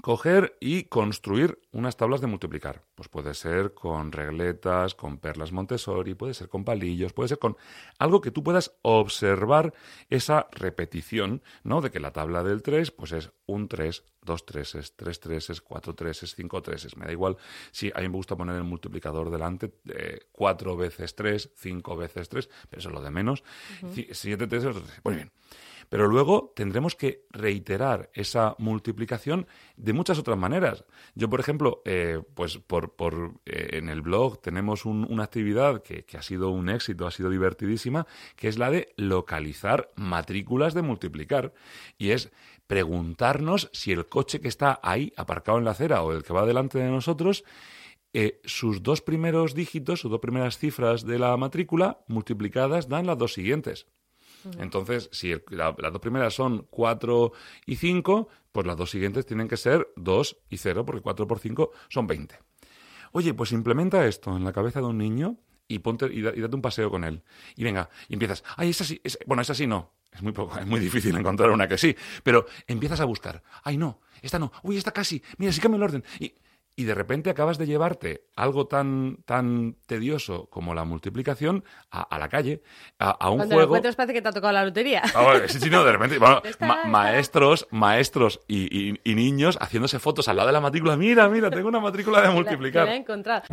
coger 0.02 0.58
y 0.60 0.86
construir 0.86 1.60
unas 1.72 1.96
tablas 1.96 2.22
de 2.22 2.28
multiplicar. 2.28 2.84
Pues 2.96 3.08
puede 3.08 3.34
ser 3.34 3.74
con 3.74 4.12
regletas, 4.12 4.96
con 4.96 5.18
perlas 5.18 5.52
Montessori, 5.52 6.16
puede 6.16 6.34
ser 6.34 6.50
con 6.50 6.66
palillos, 6.66 7.14
puede 7.14 7.30
ser 7.30 7.40
con 7.40 7.56
algo 8.00 8.22
que 8.22 8.32
tú 8.32 8.44
puedas 8.44 8.74
observar 8.82 9.74
esa 10.10 10.48
repetición, 10.52 11.42
¿no? 11.64 11.82
De 11.82 11.92
que 11.92 12.00
la 12.00 12.12
tabla 12.12 12.44
del 12.44 12.64
3, 12.64 12.92
pues 12.92 13.12
es 13.12 13.32
un 13.46 13.68
3, 13.68 14.04
dos 14.24 14.46
treses, 14.46 14.96
tres 14.96 15.20
treses, 15.20 15.62
cuatro 15.62 15.96
treses, 15.96 16.36
cinco 16.36 16.62
treses. 16.62 16.96
Me 16.96 17.06
da 17.06 17.12
igual 17.12 17.38
si 17.72 17.92
a 17.94 18.02
mí 18.02 18.08
me 18.08 18.16
gusta 18.16 18.36
poner 18.36 18.56
el 18.56 18.64
multiplicador 18.64 19.30
delante, 19.32 19.74
eh, 19.90 20.28
cuatro 20.32 20.78
veces 20.78 21.16
tres, 21.16 21.50
cinco 21.56 21.98
veces 21.98 22.30
tres, 22.30 22.50
pero 22.70 22.80
eso 22.80 22.90
es 22.90 22.96
lo 22.96 23.02
de 23.02 23.12
menos. 23.12 23.44
Siete 24.12 24.48
treses, 24.48 24.76
muy 25.04 25.16
bien. 25.16 25.32
Pero 25.92 26.08
luego 26.08 26.54
tendremos 26.56 26.96
que 26.96 27.26
reiterar 27.32 28.10
esa 28.14 28.56
multiplicación 28.60 29.46
de 29.76 29.92
muchas 29.92 30.18
otras 30.18 30.38
maneras. 30.38 30.86
Yo, 31.16 31.30
por 31.30 31.42
ejemplo, 31.42 31.82
eh, 31.84 32.22
pues 32.34 32.60
por, 32.60 32.96
por 32.96 33.34
eh, 33.46 33.72
en 33.74 33.90
el 33.90 34.02
blog 34.02 34.42
tenemos 34.42 34.86
una 34.86 35.26
actividad 35.26 35.84
que, 35.84 36.06
que 36.06 36.18
ha 36.18 36.22
sido 36.22 36.50
un 36.50 36.70
éxito, 36.70 37.06
ha 37.06 37.12
sido 37.12 37.30
divertidísima, 37.30 38.08
que 38.38 38.48
es 38.48 38.58
la 38.58 38.72
de 38.72 38.94
localizar 38.96 39.92
matrículas 39.98 40.74
de 40.74 40.82
multiplicar. 40.82 41.52
Y 41.98 42.12
es 42.12 42.32
preguntarnos 42.68 43.70
si 43.74 43.92
el 43.92 44.08
coche 44.08 44.40
que 44.40 44.48
está 44.48 44.80
ahí 44.84 45.12
aparcado 45.18 45.58
en 45.58 45.66
la 45.66 45.72
acera 45.72 46.04
o 46.04 46.14
el 46.14 46.24
que 46.24 46.32
va 46.32 46.46
delante 46.46 46.80
de 46.80 46.90
nosotros 46.90 47.44
eh, 48.14 48.40
sus 48.46 48.82
dos 48.82 49.02
primeros 49.02 49.56
dígitos, 49.56 50.00
sus 50.00 50.12
dos 50.12 50.22
primeras 50.22 50.58
cifras 50.58 51.06
de 51.06 51.20
la 51.20 51.36
matrícula 51.36 52.00
multiplicadas 52.08 52.88
dan 52.88 53.08
las 53.08 53.18
dos 53.18 53.34
siguientes. 53.34 53.88
Entonces, 54.60 55.10
si 55.12 55.34
la- 55.50 55.76
las 55.78 55.92
dos 55.92 56.02
primeras 56.02 56.34
son 56.34 56.68
4 56.70 57.32
y 57.66 57.76
5, 57.76 58.28
pues 58.52 58.66
las 58.68 58.78
dos 58.78 58.90
siguientes 58.90 59.26
tienen 59.26 59.48
que 59.48 59.58
ser 59.58 59.88
2 59.96 60.38
y 60.50 60.58
0, 60.58 60.86
porque 60.86 61.02
4 61.02 61.28
por 61.28 61.40
5 61.40 61.72
son 61.90 62.08
20. 62.08 62.38
Oye, 63.14 63.34
pues 63.34 63.52
implementa 63.52 64.06
esto 64.06 64.36
en 64.36 64.44
la 64.44 64.54
cabeza 64.54 64.80
de 64.80 64.86
un 64.88 64.98
niño 64.98 65.38
y 65.68 65.80
ponte 65.80 66.06
y, 66.12 66.22
da- 66.22 66.34
y 66.36 66.40
date 66.42 66.56
un 66.56 66.62
paseo 66.62 66.90
con 66.90 67.04
él. 67.04 67.24
Y 67.56 67.64
venga, 67.64 67.90
y 68.08 68.14
empiezas, 68.14 68.44
ay, 68.58 68.70
esa 68.70 68.84
sí, 68.84 69.00
esa- 69.04 69.20
bueno, 69.26 69.42
esa 69.42 69.54
sí 69.54 69.68
no. 69.68 69.92
Es 70.12 70.22
muy 70.22 70.34
poco, 70.34 70.58
es 70.60 70.66
muy 70.68 70.80
difícil 70.82 71.16
encontrar 71.16 71.50
una 71.52 71.68
que 71.70 71.78
sí, 71.78 71.96
pero 72.24 72.46
empiezas 72.68 73.00
a 73.00 73.06
buscar. 73.06 73.42
Ay, 73.64 73.78
no, 73.78 74.02
esta 74.22 74.40
no. 74.40 74.52
Uy, 74.64 74.76
esta 74.78 74.92
casi. 74.92 75.24
Mira, 75.38 75.54
sí 75.54 75.62
cambio 75.62 75.78
el 75.78 75.84
orden. 75.84 76.04
Y, 76.20 76.34
y 76.82 76.84
de 76.86 76.96
repente 76.96 77.30
acabas 77.30 77.58
de 77.58 77.68
llevarte 77.68 78.26
algo 78.36 78.66
tan, 78.68 79.18
tan 79.26 79.76
tedioso 79.86 80.48
como 80.50 80.74
la 80.74 80.84
multiplicación 80.84 81.64
a, 81.92 82.02
a 82.02 82.18
la 82.18 82.28
calle, 82.30 82.62
a, 83.00 83.12
a 83.12 83.30
un 83.30 83.38
Cuando 83.38 83.54
lo 83.56 83.60
juego. 83.60 83.70
encuentras 83.74 83.96
parece 83.96 84.14
que 84.14 84.22
te 84.22 84.30
ha 84.30 84.32
tocado 84.32 84.54
la 84.54 84.66
lotería. 84.66 85.04
Ah, 85.16 85.36
sí, 85.48 85.60
sí, 85.60 85.70
no, 85.70 85.84
de 85.84 85.92
repente, 85.92 86.18
bueno, 86.18 86.42
ma- 86.62 86.86
maestros, 86.86 87.68
maestros 87.72 88.40
y, 88.48 88.68
y- 88.92 89.00
y 89.04 89.16
niños 89.16 89.58
haciéndose 89.62 90.00
fotos 90.00 90.28
al 90.28 90.38
lado 90.38 90.48
de 90.48 90.54
la 90.54 90.62
matrícula. 90.62 90.98
Mira, 90.98 91.30
mira, 91.30 91.50
tengo 91.52 91.68
una 91.68 91.80
matrícula 91.80 92.22
de 92.22 92.28
La- 92.30 92.34
multiplicar. 92.34 92.86
la 92.88 92.94
he 92.96 92.98
encontrado. 92.98 93.44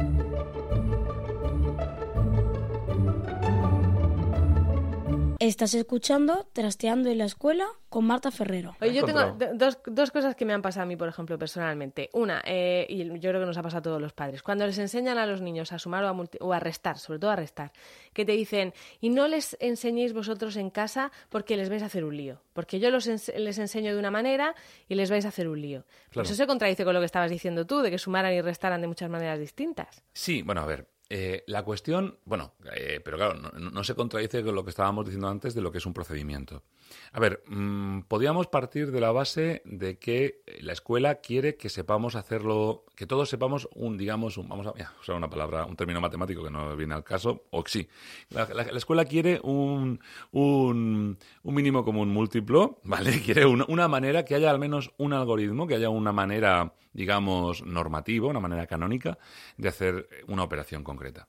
Estás 5.41 5.73
escuchando 5.75 6.49
Trasteando 6.53 7.09
en 7.11 7.19
la 7.19 7.25
Escuela 7.27 7.65
con 7.89 8.05
Marta 8.05 8.33
Ferrero. 8.33 8.77
Oye, 8.81 8.93
yo 8.93 9.05
tengo 9.05 9.37
dos, 9.55 9.79
dos 9.87 10.11
cosas 10.11 10.35
que 10.35 10.45
me 10.45 10.53
han 10.53 10.63
pasado 10.63 10.83
a 10.83 10.87
mí, 10.87 10.97
por 10.97 11.09
ejemplo, 11.09 11.39
personalmente. 11.39 12.11
Una, 12.13 12.43
eh, 12.45 12.85
y 12.89 13.05
yo 13.21 13.31
creo 13.31 13.39
que 13.41 13.47
nos 13.47 13.57
ha 13.57 13.63
pasado 13.63 13.79
a 13.79 13.83
todos 13.83 14.01
los 14.03 14.13
padres, 14.13 14.43
cuando 14.43 14.67
les 14.67 14.77
enseñan 14.79 15.17
a 15.17 15.27
los 15.27 15.41
niños 15.41 15.71
a 15.71 15.79
sumar 15.79 16.03
o 16.03 16.09
a, 16.09 16.13
multi- 16.13 16.39
o 16.41 16.53
a 16.53 16.59
restar, 16.59 16.99
sobre 16.99 17.21
todo 17.21 17.31
a 17.31 17.37
restar, 17.37 17.71
que 18.13 18.25
te 18.25 18.33
dicen, 18.33 18.75
y 19.01 19.11
no 19.11 19.29
les 19.29 19.57
enseñéis 19.61 20.13
vosotros 20.13 20.57
en 20.57 20.71
casa 20.71 21.13
porque 21.29 21.57
les 21.57 21.69
vais 21.71 21.85
a 21.85 21.87
hacer 21.87 22.05
un 22.05 22.17
lío, 22.17 22.43
porque 22.53 22.81
yo 22.81 22.91
los 22.91 23.07
ens- 23.09 23.33
les 23.37 23.59
enseño 23.59 23.93
de 23.93 23.99
una 24.01 24.11
manera 24.11 24.57
y 24.89 24.97
les 24.97 25.09
vais 25.09 25.25
a 25.25 25.29
hacer 25.29 25.47
un 25.49 25.63
lío. 25.63 25.85
Claro. 26.11 26.27
Eso 26.27 26.35
se 26.35 26.49
contradice 26.49 26.85
con 26.85 26.95
lo 26.95 27.01
que 27.01 27.07
estabas 27.07 27.31
diciendo 27.31 27.65
tú, 27.65 27.79
de 27.79 27.93
que 27.93 27.99
sumaran 27.99 28.33
y 28.33 28.41
restaran 28.41 28.81
de 28.81 28.89
muchas 28.89 29.09
maneras 29.09 29.39
distintas. 29.39 30.03
Sí, 30.13 30.43
bueno, 30.43 30.63
a 30.63 30.67
ver. 30.67 30.89
Eh, 31.11 31.43
la 31.47 31.65
cuestión, 31.65 32.19
bueno, 32.27 32.53
eh, 32.75 33.01
pero 33.03 33.17
claro, 33.17 33.35
no, 33.35 33.85
se 33.85 33.95
contradice 33.95 34.45
con 34.45 34.55
lo 34.55 34.63
que 34.63 34.71
estábamos 34.71 35.07
diciendo 35.07 35.29
antes 35.29 35.55
de 35.55 35.63
lo 35.63 35.73
que 35.73 35.79
es 35.79 35.87
un 35.87 35.95
procedimiento. 35.95 36.65
A 37.13 37.21
ver, 37.21 37.43
mm, 37.47 38.03
podríamos 38.03 38.49
partir 38.49 38.93
de 38.93 39.01
la 39.01 39.11
base 39.11 39.63
de 39.65 39.99
que 39.99 40.43
la 40.61 40.75
escuela 40.75 41.17
quiere 41.17 41.57
que 41.57 41.71
sepamos 41.71 42.15
hacerlo, 42.15 42.85
que 42.99 43.07
todos 43.07 43.29
sepamos 43.29 43.69
un, 43.77 43.97
digamos, 43.97 44.39
un, 44.39 44.49
vamos 44.49 44.67
a 44.67 44.73
usar 45.01 45.15
una 45.15 45.31
palabra, 45.31 45.65
un 45.67 45.77
término 45.77 46.01
matemático 46.01 46.43
que 46.43 46.51
no 46.51 46.75
viene 46.77 46.95
al 46.95 47.05
caso, 47.05 47.45
o 47.51 47.63
sí. 47.65 47.89
La, 48.31 48.45
la- 48.53 48.65
la 48.65 48.77
escuela 48.77 49.05
quiere 49.05 49.39
un, 49.45 50.01
un, 50.33 51.17
un 51.45 51.55
mínimo 51.55 51.85
común 51.85 52.09
múltiplo, 52.09 52.81
¿vale? 52.85 53.21
Quiere 53.23 53.47
una, 53.47 53.65
una 53.69 53.87
manera, 53.87 54.25
que 54.25 54.35
haya 54.35 54.51
al 54.51 54.59
menos 54.59 54.91
un 54.99 55.13
algoritmo, 55.13 55.69
que 55.69 55.77
haya 55.77 55.91
una 55.91 56.11
manera, 56.11 56.75
digamos, 56.93 57.65
normativa, 57.65 58.27
una 58.27 58.41
manera 58.41 58.67
canónica 58.67 59.17
de 59.57 59.69
hacer 59.69 60.09
una 60.27 60.43
operación 60.43 60.83
concreta. 60.83 61.29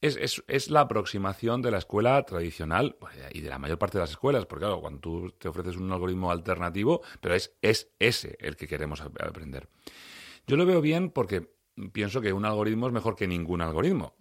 Es, 0.00 0.16
es- 0.16 0.42
es 0.48 0.70
la 0.70 0.80
aproximación 0.80 1.62
de 1.62 1.70
la 1.70 1.78
escuela 1.78 2.20
tradicional 2.24 2.96
pues, 2.98 3.14
y 3.32 3.42
de 3.42 3.48
la 3.48 3.60
mayor 3.60 3.78
parte 3.78 3.98
de 3.98 4.02
las 4.02 4.10
escuelas, 4.10 4.44
porque 4.46 4.64
claro, 4.64 4.80
cuando 4.80 4.98
tú 4.98 5.30
te 5.38 5.46
ofreces 5.46 5.76
un 5.76 5.92
algoritmo 5.92 6.32
alternativo, 6.32 7.02
pero 7.20 7.36
es, 7.36 7.52
es 7.62 7.90
ese 8.00 8.36
el 8.40 8.56
que 8.56 8.66
queremos 8.66 9.00
ap- 9.02 9.22
aprender. 9.22 9.68
Yo 10.46 10.56
lo 10.56 10.66
veo 10.66 10.80
bien 10.80 11.10
porque 11.10 11.50
pienso 11.92 12.20
que 12.20 12.32
un 12.32 12.44
algoritmo 12.44 12.86
es 12.86 12.92
mejor 12.92 13.16
que 13.16 13.26
ningún 13.26 13.60
algoritmo. 13.60 14.14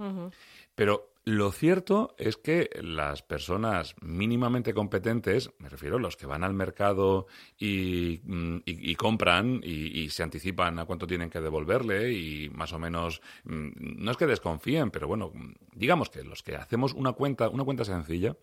Pero 0.75 1.13
lo 1.25 1.51
cierto 1.51 2.15
es 2.17 2.38
que 2.38 2.69
las 2.81 3.21
personas 3.21 3.95
mínimamente 4.01 4.73
competentes, 4.73 5.51
me 5.59 5.67
refiero 5.69 5.99
los 5.99 6.15
que 6.15 6.25
van 6.25 6.43
al 6.43 6.53
mercado 6.53 7.27
y, 7.57 8.21
mm, 8.23 8.55
y- 8.65 8.91
y 8.91 8.95
compran 8.95 9.59
y, 9.63 9.99
y 9.99 10.09
se 10.09 10.23
anticipan 10.23 10.79
a 10.79 10.85
cuánto 10.85 11.05
tienen 11.05 11.29
que 11.29 11.41
devolverle 11.41 12.13
y 12.13 12.49
más 12.49 12.71
o 12.73 12.79
menos, 12.79 13.21
mm, 13.43 13.69
no 14.03 14.11
es 14.11 14.17
que 14.17 14.25
desconfíen, 14.27 14.89
pero 14.91 15.07
bueno, 15.07 15.31
digamos 15.73 16.09
que 16.09 16.23
los 16.23 16.41
que 16.43 16.55
hacemos 16.55 16.93
una 16.93 17.11
cuenta, 17.11 17.49
una 17.49 17.65
cuenta 17.65 17.83
sencilla, 17.83 18.38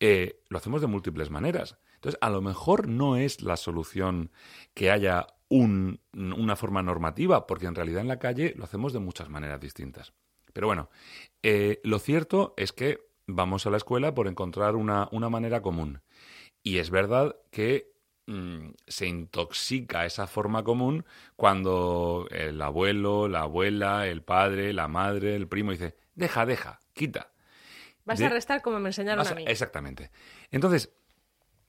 eh, 0.00 0.40
lo 0.48 0.58
hacemos 0.58 0.80
de 0.80 0.88
múltiples 0.88 1.30
maneras. 1.30 1.76
Entonces, 2.02 2.18
a 2.20 2.30
lo 2.30 2.42
mejor 2.42 2.88
no 2.88 3.16
es 3.16 3.42
la 3.42 3.56
solución 3.56 4.32
que 4.74 4.90
haya 4.90 5.28
un- 5.48 6.00
una 6.12 6.56
forma 6.56 6.82
normativa, 6.82 7.46
porque 7.46 7.66
en 7.66 7.76
realidad 7.76 8.00
en 8.00 8.08
la 8.08 8.18
calle 8.18 8.54
lo 8.56 8.64
hacemos 8.64 8.92
de 8.92 8.98
muchas 8.98 9.28
maneras 9.28 9.60
distintas. 9.60 10.12
Pero 10.52 10.66
bueno, 10.66 10.90
eh, 11.44 11.80
lo 11.84 12.00
cierto 12.00 12.54
es 12.56 12.72
que 12.72 12.98
vamos 13.28 13.66
a 13.66 13.70
la 13.70 13.76
escuela 13.76 14.14
por 14.14 14.26
encontrar 14.26 14.74
una, 14.74 15.08
una 15.12 15.28
manera 15.30 15.62
común. 15.62 16.02
Y 16.64 16.78
es 16.78 16.90
verdad 16.90 17.36
que 17.52 17.92
mm, 18.26 18.70
se 18.88 19.06
intoxica 19.06 20.04
esa 20.04 20.26
forma 20.26 20.64
común 20.64 21.04
cuando 21.36 22.26
el 22.32 22.60
abuelo, 22.62 23.28
la 23.28 23.42
abuela, 23.42 24.08
el 24.08 24.22
padre, 24.22 24.72
la 24.72 24.88
madre, 24.88 25.36
el 25.36 25.46
primo 25.46 25.70
dice, 25.70 25.94
deja, 26.16 26.46
deja, 26.46 26.80
quita. 26.94 27.32
Vas 28.04 28.18
De- 28.18 28.26
a 28.26 28.28
restar 28.28 28.60
como 28.60 28.80
me 28.80 28.88
enseñaron 28.88 29.24
a- 29.24 29.34
mí. 29.36 29.44
Exactamente. 29.46 30.10
Entonces, 30.50 30.92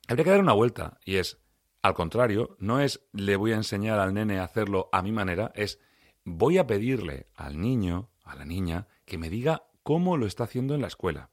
habría 0.07 0.23
que 0.23 0.31
dar 0.31 0.39
una 0.39 0.53
vuelta 0.53 0.99
y 1.05 1.15
es, 1.15 1.39
al 1.81 1.93
contrario, 1.93 2.55
no 2.59 2.79
es 2.79 3.05
le 3.11 3.35
voy 3.35 3.51
a 3.51 3.57
enseñar 3.57 3.99
al 3.99 4.13
nene 4.13 4.39
a 4.39 4.43
hacerlo 4.45 4.89
a 4.91 5.01
mi 5.01 5.11
manera, 5.11 5.51
es 5.55 5.79
voy 6.23 6.57
a 6.57 6.67
pedirle 6.67 7.27
al 7.35 7.59
niño, 7.59 8.09
a 8.23 8.35
la 8.35 8.45
niña, 8.45 8.87
que 9.05 9.17
me 9.17 9.29
diga 9.29 9.63
cómo 9.83 10.15
lo 10.17 10.25
está 10.25 10.45
haciendo 10.45 10.75
en 10.75 10.81
la 10.81 10.87
escuela. 10.87 11.29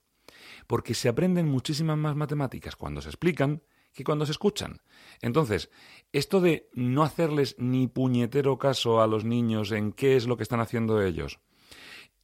Porque 0.67 0.95
se 0.95 1.09
aprenden 1.09 1.49
muchísimas 1.49 1.97
más 1.99 2.17
matemáticas 2.17 2.75
cuando 2.77 3.01
se 3.01 3.09
explican 3.09 3.63
que 3.93 4.05
cuando 4.05 4.25
se 4.27 4.33
escuchan. 4.33 4.81
Entonces, 5.21 5.71
esto 6.13 6.41
de 6.41 6.69
no 6.73 7.03
hacerles 7.03 7.57
ni 7.59 7.89
puñetero 7.89 8.59
caso 8.59 9.01
a 9.03 9.07
los 9.07 9.25
niños 9.25 9.73
en 9.73 9.93
qué 9.93 10.17
es 10.17 10.27
lo 10.27 10.37
que 10.37 10.45
están 10.45 10.61
haciendo 10.61 11.03
ellos, 11.03 11.41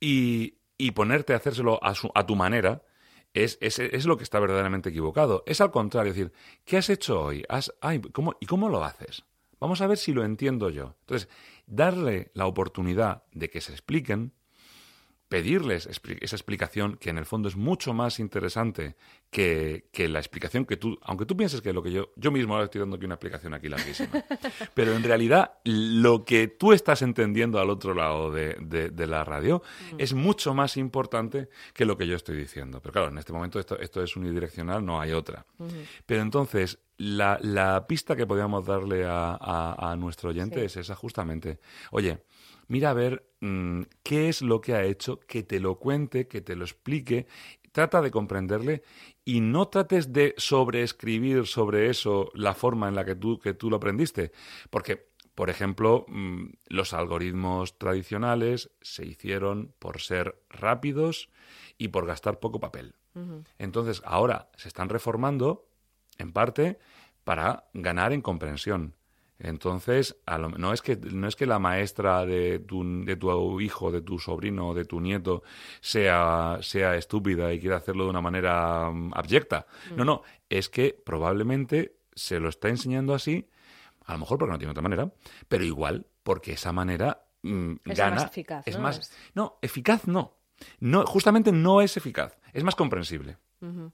y, 0.01 0.59
y 0.79 0.93
ponerte 0.93 1.33
a 1.33 1.37
hacérselo 1.37 1.83
a, 1.83 1.95
su- 1.95 2.11
a 2.15 2.27
tu 2.27 2.37
manera 2.37 2.83
es, 3.45 3.59
es, 3.61 3.79
es 3.79 4.07
lo 4.07 4.17
que 4.17 4.25
está 4.25 4.41
verdaderamente 4.41 4.91
equivocado. 4.91 5.43
Es 5.47 5.61
al 5.61 5.71
contrario, 5.71 6.11
es 6.11 6.17
decir, 6.17 6.33
¿qué 6.65 6.77
has 6.77 6.89
hecho 6.91 7.21
hoy? 7.21 7.45
Has, 7.49 7.73
ay, 7.81 8.01
¿cómo, 8.01 8.35
¿Y 8.41 8.47
cómo 8.47 8.69
lo 8.69 8.85
haces? 8.85 9.25
Vamos 9.61 9.81
a 9.81 9.87
ver 9.87 9.99
si 9.99 10.13
lo 10.13 10.25
entiendo 10.25 10.71
yo. 10.71 10.97
Entonces, 11.01 11.29
darle 11.67 12.31
la 12.35 12.47
oportunidad 12.47 13.25
de 13.33 13.51
que 13.51 13.61
se 13.61 13.73
expliquen, 13.73 14.33
pedirles 15.29 15.87
esa 15.87 16.37
explicación 16.37 16.97
que 16.99 17.11
en 17.11 17.19
el 17.19 17.27
fondo 17.27 17.49
es 17.49 17.57
mucho 17.57 17.93
más 17.93 18.21
interesante 18.21 18.95
que, 19.31 19.89
que 19.93 20.09
la 20.09 20.21
explicación 20.21 20.65
que 20.65 20.77
tú, 20.77 20.99
aunque 21.03 21.27
tú 21.27 21.37
pienses 21.37 21.61
que 21.61 21.73
lo 21.73 21.83
que 21.83 21.91
yo, 21.91 22.13
yo 22.17 22.31
mismo 22.31 22.55
ahora 22.55 22.67
estoy 22.67 22.81
dando 22.81 22.97
aquí 22.97 23.05
una 23.07 23.15
explicación 23.17 23.53
aquí 23.53 23.69
larguísima, 23.69 24.11
pero 24.75 24.95
en 24.95 25.03
realidad 25.03 25.55
lo 25.65 26.25
que 26.25 26.47
tú 26.49 26.73
estás 26.73 27.03
entendiendo 27.03 27.59
al 27.59 27.71
otro 27.71 27.93
lado 27.93 28.31
de, 28.31 28.57
de- 28.61 28.91
de 28.91 29.07
la 29.09 29.25
radio 29.25 29.63
es 29.99 30.15
mucho 30.15 30.55
más 30.55 30.77
importante 30.77 31.49
que 31.75 31.85
lo 31.85 31.97
que 31.99 32.07
yo 32.07 32.15
estoy 32.15 32.37
diciendo. 32.37 32.81
Pero 32.81 32.93
claro, 32.93 33.09
en 33.09 33.19
este 33.19 33.33
momento 33.33 33.59
esto, 33.59 33.79
esto 33.81 34.03
es 34.03 34.17
unidireccional, 34.17 34.85
no 34.87 35.01
hay 35.01 35.13
otra. 35.13 35.45
Pero 36.07 36.23
entonces, 36.23 36.79
la, 36.99 37.39
la 37.43 37.87
pista 37.87 38.17
que 38.17 38.27
podríamos 38.27 38.65
darle 38.67 39.05
a, 39.07 39.37
a- 39.41 39.93
a 39.93 39.97
nuestro 39.97 40.31
oyente 40.31 40.65
es 40.65 40.77
esa 40.77 40.95
justamente. 40.95 41.59
Oye, 41.91 42.23
mira 42.69 42.91
a 42.91 42.95
ver 42.95 43.29
mm, 43.41 43.83
qué 44.03 44.29
es 44.29 44.43
lo 44.43 44.61
que 44.61 44.75
ha 44.75 44.83
hecho, 44.85 45.21
que 45.21 45.43
te 45.43 45.61
lo 45.61 45.79
cuente, 45.79 46.27
que 46.27 46.41
te 46.41 46.57
lo 46.57 46.65
explique, 46.65 47.27
trata 47.73 48.01
de 48.01 48.11
comprenderle 48.11 48.83
y 49.25 49.41
no 49.41 49.69
trates 49.69 50.13
de 50.13 50.35
sobreescribir 50.39 51.47
sobre 51.47 51.91
eso 51.91 52.31
la 52.35 52.55
forma 52.55 52.89
en 52.89 52.95
la 52.95 53.05
que 53.05 53.15
tú, 53.15 53.39
que 53.39 53.53
tú 53.55 53.69
lo 53.69 53.77
aprendiste. 53.77 54.33
Porque, 54.71 55.11
por 55.35 55.51
ejemplo, 55.51 56.07
mm, 56.09 56.47
los 56.69 56.95
algoritmos 56.95 57.79
tradicionales 57.79 58.71
se 58.81 59.05
hicieron 59.05 59.75
por 59.79 60.01
ser 60.01 60.41
rápidos 60.49 61.29
y 61.77 61.89
por 61.89 62.07
gastar 62.07 62.41
poco 62.41 62.59
papel. 62.61 62.95
Entonces, 63.59 64.03
ahora 64.05 64.51
se 64.57 64.69
están 64.69 64.89
reformando, 64.89 65.67
en 66.19 66.33
parte, 66.33 66.79
para 67.25 67.65
ganar 67.75 68.13
en 68.13 68.23
comprensión. 68.23 68.95
Entonces, 69.39 70.17
a 70.25 70.39
lo- 70.39 70.49
no, 70.49 70.73
es 70.73 70.81
que, 70.81 70.97
no 70.97 71.29
es 71.29 71.37
que 71.37 71.45
la 71.45 71.59
maestra 71.59 72.25
de 72.25 72.59
tu, 72.59 73.05
de 73.05 73.17
tu 73.17 73.61
hijo, 73.61 73.91
de 73.93 74.01
tu 74.01 74.19
sobrino, 74.19 74.73
de 74.73 74.87
tu 74.87 74.99
nieto 75.01 75.43
sea, 75.81 76.59
sea 76.63 76.97
estúpida 76.97 77.53
y 77.53 77.61
quiera 77.61 77.77
hacerlo 77.77 78.05
de 78.05 78.11
una 78.11 78.23
manera 78.23 78.91
mm, 78.91 79.13
abyecta. 79.15 79.67
No, 79.95 80.05
no, 80.05 80.23
es 80.49 80.69
que 80.71 80.99
probablemente 81.05 81.97
se 82.15 82.41
lo 82.41 82.49
está 82.49 82.69
enseñando 82.69 83.13
así, 83.15 83.49
a 84.07 84.15
lo 84.15 84.21
mejor 84.21 84.39
porque 84.39 84.53
no 84.53 84.59
tiene 84.59 84.71
otra 84.71 84.83
manera, 84.83 85.13
pero 85.49 85.65
igual 85.65 86.07
porque 86.23 86.53
esa 86.53 86.73
manera 86.73 87.27
mm, 87.43 87.73
Es 87.85 87.99
gana. 87.99 88.17
más 88.17 88.25
eficaz, 88.25 88.67
es 88.67 88.77
¿no? 88.77 88.83
más, 88.83 89.13
no, 89.35 89.59
eficaz 89.61 90.07
no. 90.09 90.39
no. 90.81 91.05
Justamente 91.07 91.53
no 91.53 91.83
es 91.83 91.97
eficaz, 91.99 92.39
es 92.55 92.65
más 92.65 92.75
comprensible. 92.75 93.37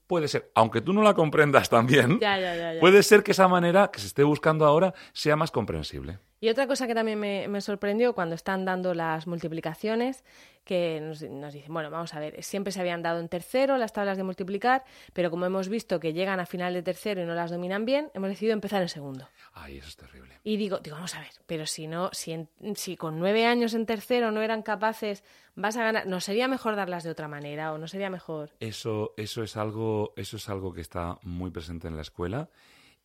Puede 0.07 0.29
ser, 0.29 0.51
aunque 0.55 0.81
tú 0.81 0.93
no 0.93 1.03
la 1.03 1.15
comprendas 1.15 1.69
también, 1.69 2.19
Ya, 2.21 2.39
ya, 2.39 2.55
ya, 2.57 2.75
ya. 2.75 2.81
puede 2.81 3.03
ser 3.03 3.23
que 3.23 3.31
esa 3.33 3.49
manera 3.49 3.91
que 3.93 4.01
se 4.01 4.07
esté 4.07 4.23
buscando 4.25 4.67
ahora 4.67 4.93
sea 5.13 5.37
más 5.37 5.51
comprensible. 5.51 6.19
Y 6.43 6.49
otra 6.49 6.67
cosa 6.67 6.89
que 6.89 6.95
también 6.97 7.21
me, 7.21 7.47
me 7.47 7.61
sorprendió 7.61 8.15
cuando 8.15 8.35
están 8.35 8.65
dando 8.65 8.95
las 8.95 9.29
multiplicaciones, 9.29 10.25
que 10.65 11.01
nos, 11.01 11.23
nos, 11.23 11.55
dicen, 11.55 11.73
bueno, 11.73 11.89
vamos 11.89 12.15
a 12.15 12.19
ver, 12.19 12.43
siempre 12.43 12.73
se 12.73 12.81
habían 12.81 13.01
dado 13.01 13.21
en 13.21 13.29
tercero 13.29 13.77
las 13.77 13.93
tablas 13.93 14.17
de 14.17 14.25
multiplicar, 14.25 14.83
pero 15.13 15.31
como 15.31 15.47
hemos 15.47 15.69
visto 15.69 16.01
que 16.01 16.13
llegan 16.13 16.41
a 16.41 16.47
final 16.47 16.75
de 16.75 16.83
tercero 16.83 17.23
y 17.23 17.27
no 17.27 17.35
las 17.35 17.53
dominan 17.53 17.85
bien, 17.85 18.11
hemos 18.15 18.29
decidido 18.29 18.55
empezar 18.55 18.83
en 18.83 18.89
segundo. 18.89 19.29
Ay, 19.53 19.79
eso 19.79 19.87
es 19.87 19.97
terrible. 19.97 20.41
Y 20.43 20.57
digo, 20.57 20.81
digo, 20.81 20.97
vamos 20.97 21.15
a 21.15 21.21
ver, 21.21 21.31
pero 21.47 21.65
si 21.65 21.87
no, 21.87 22.11
si, 22.13 22.33
en, 22.33 22.49
si 22.75 22.97
con 22.97 23.21
nueve 23.21 23.47
años 23.47 23.73
en 23.75 23.87
tercero 23.87 24.33
no 24.33 24.43
eran 24.43 24.63
capaces, 24.63 25.23
vas 25.55 25.77
a 25.77 25.85
ganar, 25.85 26.09
¿no 26.09 26.21
sería 26.21 26.49
mejor 26.49 26.75
darlas 26.75 27.05
de 27.05 27.11
otra 27.11 27.29
manera 27.29 27.73
o 27.73 27.79
no 27.79 27.87
sería 27.87 28.11
mejor? 28.11 28.51
Eso, 28.59 29.15
eso 29.17 29.45
es 29.45 29.57
algo, 29.57 30.13
eso 30.17 30.39
es 30.39 30.49
algo 30.49 30.73
que 30.73 30.81
está 30.81 31.21
muy 31.23 31.53
presente 31.53 31.87
en 31.87 31.95
la 31.95 32.03
escuela 32.03 32.49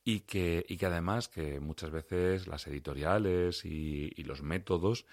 y 0.07 0.21
que, 0.21 0.65
y 0.69 0.77
que 0.77 0.85
además 0.85 1.27
que 1.27 1.59
muchas 1.59 1.91
veces 1.91 2.47
las 2.47 2.65
editoriales 2.67 3.65
y, 3.65 4.13
y, 4.15 4.23
los 4.23 4.41
métodos 4.41 5.05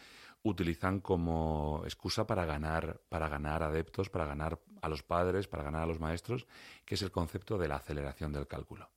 utilizan 0.44 1.00
como 1.00 1.80
excusa 1.82 2.28
para 2.28 2.44
ganar, 2.44 3.00
para 3.08 3.28
ganar 3.28 3.64
adeptos, 3.64 4.08
para 4.08 4.24
ganar 4.24 4.60
a 4.82 4.88
los 4.88 5.02
padres, 5.02 5.48
para 5.48 5.64
ganar 5.64 5.82
a 5.82 5.86
los 5.86 5.98
maestros, 5.98 6.46
que 6.84 6.94
es 6.94 7.02
el 7.02 7.10
concepto 7.10 7.58
de 7.58 7.66
la 7.66 7.74
aceleración 7.74 8.32
del 8.32 8.46
cálculo. 8.46 8.88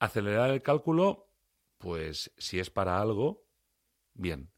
Acelerar 0.00 0.50
el 0.50 0.60
cálculo, 0.60 1.30
pues 1.78 2.30
si 2.36 2.60
es 2.60 2.68
para 2.68 3.00
algo, 3.00 3.46
bien. 4.12 4.50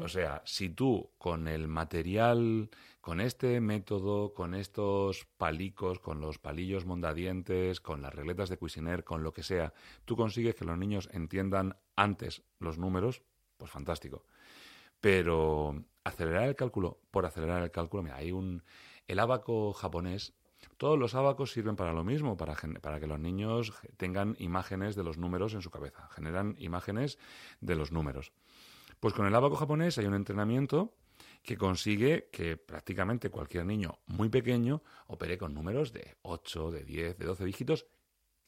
O 0.00 0.08
sea, 0.08 0.42
si 0.44 0.70
tú 0.70 1.10
con 1.18 1.46
el 1.46 1.68
material, 1.68 2.68
con 3.00 3.20
este 3.20 3.60
método, 3.60 4.34
con 4.34 4.54
estos 4.54 5.26
palicos, 5.36 6.00
con 6.00 6.20
los 6.20 6.38
palillos 6.38 6.84
mondadientes, 6.84 7.80
con 7.80 8.02
las 8.02 8.14
regletas 8.14 8.48
de 8.48 8.58
Cuisiner, 8.58 9.04
con 9.04 9.22
lo 9.22 9.32
que 9.32 9.42
sea, 9.42 9.72
tú 10.04 10.16
consigues 10.16 10.54
que 10.54 10.64
los 10.64 10.76
niños 10.76 11.08
entiendan 11.12 11.76
antes 11.96 12.42
los 12.58 12.78
números, 12.78 13.22
pues 13.56 13.70
fantástico. 13.70 14.24
Pero 15.00 15.84
acelerar 16.04 16.48
el 16.48 16.56
cálculo 16.56 16.98
por 17.10 17.24
acelerar 17.24 17.62
el 17.62 17.70
cálculo, 17.70 18.02
mira, 18.02 18.16
hay 18.16 18.32
un... 18.32 18.64
El 19.06 19.20
abaco 19.20 19.72
japonés, 19.72 20.34
todos 20.76 20.98
los 20.98 21.14
abacos 21.14 21.52
sirven 21.52 21.76
para 21.76 21.92
lo 21.92 22.04
mismo, 22.04 22.36
para, 22.36 22.56
para 22.80 23.00
que 23.00 23.06
los 23.06 23.18
niños 23.18 23.72
tengan 23.96 24.36
imágenes 24.38 24.96
de 24.96 25.04
los 25.04 25.18
números 25.18 25.54
en 25.54 25.62
su 25.62 25.70
cabeza, 25.70 26.08
generan 26.10 26.56
imágenes 26.58 27.18
de 27.60 27.74
los 27.74 27.90
números. 27.90 28.32
Pues 29.00 29.14
con 29.14 29.26
el 29.26 29.34
abaco 29.34 29.56
japonés 29.56 29.98
hay 29.98 30.06
un 30.06 30.14
entrenamiento 30.14 30.94
que 31.42 31.56
consigue 31.56 32.28
que 32.32 32.56
prácticamente 32.56 33.30
cualquier 33.30 33.64
niño 33.64 33.98
muy 34.06 34.28
pequeño 34.28 34.82
opere 35.06 35.38
con 35.38 35.54
números 35.54 35.92
de 35.92 36.16
8, 36.22 36.70
de 36.72 36.84
10, 36.84 37.18
de 37.18 37.26
12 37.26 37.44
dígitos, 37.44 37.86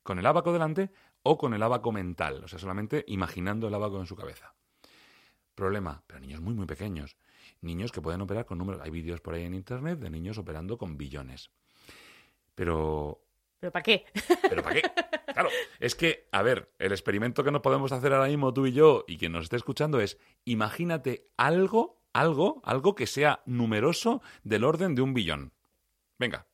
con 0.02 0.18
el 0.18 0.26
abaco 0.26 0.52
delante 0.52 0.90
o 1.22 1.38
con 1.38 1.54
el 1.54 1.62
abaco 1.62 1.92
mental, 1.92 2.42
o 2.44 2.48
sea, 2.48 2.58
solamente 2.58 3.04
imaginando 3.08 3.68
el 3.68 3.74
abaco 3.74 4.00
en 4.00 4.06
su 4.06 4.16
cabeza. 4.16 4.54
Problema, 5.54 6.02
pero 6.06 6.20
niños 6.20 6.40
muy, 6.40 6.54
muy 6.54 6.66
pequeños. 6.66 7.16
Niños 7.60 7.92
que 7.92 8.00
pueden 8.00 8.22
operar 8.22 8.46
con 8.46 8.58
números. 8.58 8.80
Hay 8.82 8.90
vídeos 8.90 9.20
por 9.20 9.34
ahí 9.34 9.44
en 9.44 9.54
internet 9.54 9.98
de 9.98 10.08
niños 10.08 10.38
operando 10.38 10.78
con 10.78 10.96
billones. 10.96 11.50
Pero. 12.54 13.22
¿Pero 13.60 13.72
para 13.72 13.82
qué? 13.82 14.06
¿Pero 14.48 14.62
para 14.62 14.74
qué? 14.74 14.82
Claro, 15.30 15.48
es 15.78 15.94
que, 15.94 16.28
a 16.32 16.42
ver, 16.42 16.72
el 16.80 16.90
experimento 16.90 17.44
que 17.44 17.52
nos 17.52 17.62
podemos 17.62 17.92
hacer 17.92 18.12
ahora 18.12 18.26
mismo 18.26 18.52
tú 18.52 18.66
y 18.66 18.72
yo 18.72 19.04
y 19.06 19.16
quien 19.16 19.30
nos 19.30 19.44
esté 19.44 19.56
escuchando 19.56 20.00
es: 20.00 20.18
imagínate 20.44 21.28
algo, 21.36 22.02
algo, 22.12 22.60
algo 22.64 22.96
que 22.96 23.06
sea 23.06 23.40
numeroso 23.46 24.22
del 24.42 24.64
orden 24.64 24.96
de 24.96 25.02
un 25.02 25.14
billón. 25.14 25.52
Venga, 26.18 26.48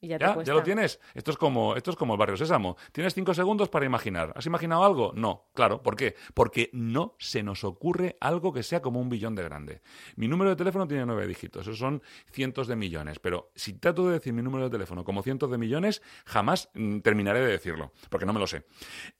Y 0.00 0.08
ya, 0.08 0.18
¿Ya? 0.18 0.34
cuesta. 0.34 0.50
¿Ya 0.50 0.54
lo 0.54 0.62
tienes? 0.62 1.00
Esto 1.14 1.30
es 1.30 1.36
como 1.36 1.76
esto 1.76 1.90
es 1.90 1.96
como 1.96 2.14
el 2.14 2.18
barrio 2.18 2.36
Sésamo. 2.36 2.76
Tienes 2.92 3.14
cinco 3.14 3.34
segundos 3.34 3.68
para 3.68 3.84
imaginar. 3.84 4.32
¿Has 4.34 4.46
imaginado 4.46 4.84
algo? 4.84 5.12
No. 5.14 5.50
Claro. 5.54 5.82
¿Por 5.82 5.96
qué? 5.96 6.14
Porque 6.34 6.70
no 6.72 7.16
se 7.18 7.42
nos 7.42 7.64
ocurre 7.64 8.16
algo 8.20 8.52
que 8.52 8.62
sea 8.62 8.80
como 8.80 9.00
un 9.00 9.08
billón 9.08 9.34
de 9.34 9.42
grande. 9.42 9.82
Mi 10.16 10.28
número 10.28 10.50
de 10.50 10.56
teléfono 10.56 10.86
tiene 10.88 11.04
nueve 11.04 11.26
dígitos. 11.26 11.62
Esos 11.62 11.78
son 11.78 12.02
cientos 12.30 12.66
de 12.66 12.76
millones. 12.76 13.18
Pero 13.18 13.52
si 13.54 13.74
trato 13.74 14.06
de 14.06 14.14
decir 14.14 14.32
mi 14.32 14.42
número 14.42 14.64
de 14.64 14.70
teléfono 14.70 15.04
como 15.04 15.22
cientos 15.22 15.50
de 15.50 15.58
millones, 15.58 16.02
jamás 16.24 16.70
mm, 16.74 17.00
terminaré 17.00 17.40
de 17.40 17.46
decirlo. 17.46 17.92
Porque 18.08 18.26
no 18.26 18.32
me 18.32 18.40
lo 18.40 18.46
sé. 18.46 18.64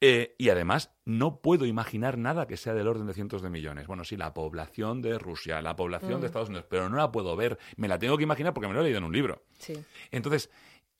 Eh, 0.00 0.34
y 0.38 0.49
además, 0.49 0.92
no 1.04 1.40
puedo 1.40 1.66
imaginar 1.66 2.16
nada 2.16 2.46
que 2.46 2.56
sea 2.56 2.72
del 2.72 2.88
orden 2.88 3.06
de 3.06 3.14
cientos 3.14 3.42
de 3.42 3.50
millones. 3.50 3.87
Bueno, 3.87 4.04
sí, 4.04 4.16
la 4.16 4.32
población 4.32 5.02
de 5.02 5.18
Rusia, 5.18 5.60
la 5.60 5.76
población 5.76 6.20
de 6.20 6.26
Estados 6.26 6.48
Unidos. 6.48 6.66
Pero 6.70 6.88
no 6.88 6.96
la 6.96 7.11
puedo 7.12 7.37
ver. 7.37 7.59
Me 7.76 7.88
la 7.88 7.98
tengo 7.98 8.16
que 8.16 8.22
imaginar 8.22 8.55
porque 8.55 8.68
me 8.68 8.74
lo 8.74 8.81
he 8.81 8.85
leído 8.85 8.98
en 8.98 9.05
un 9.05 9.12
libro. 9.12 9.42
Sí. 9.59 9.74
Entonces, 10.11 10.50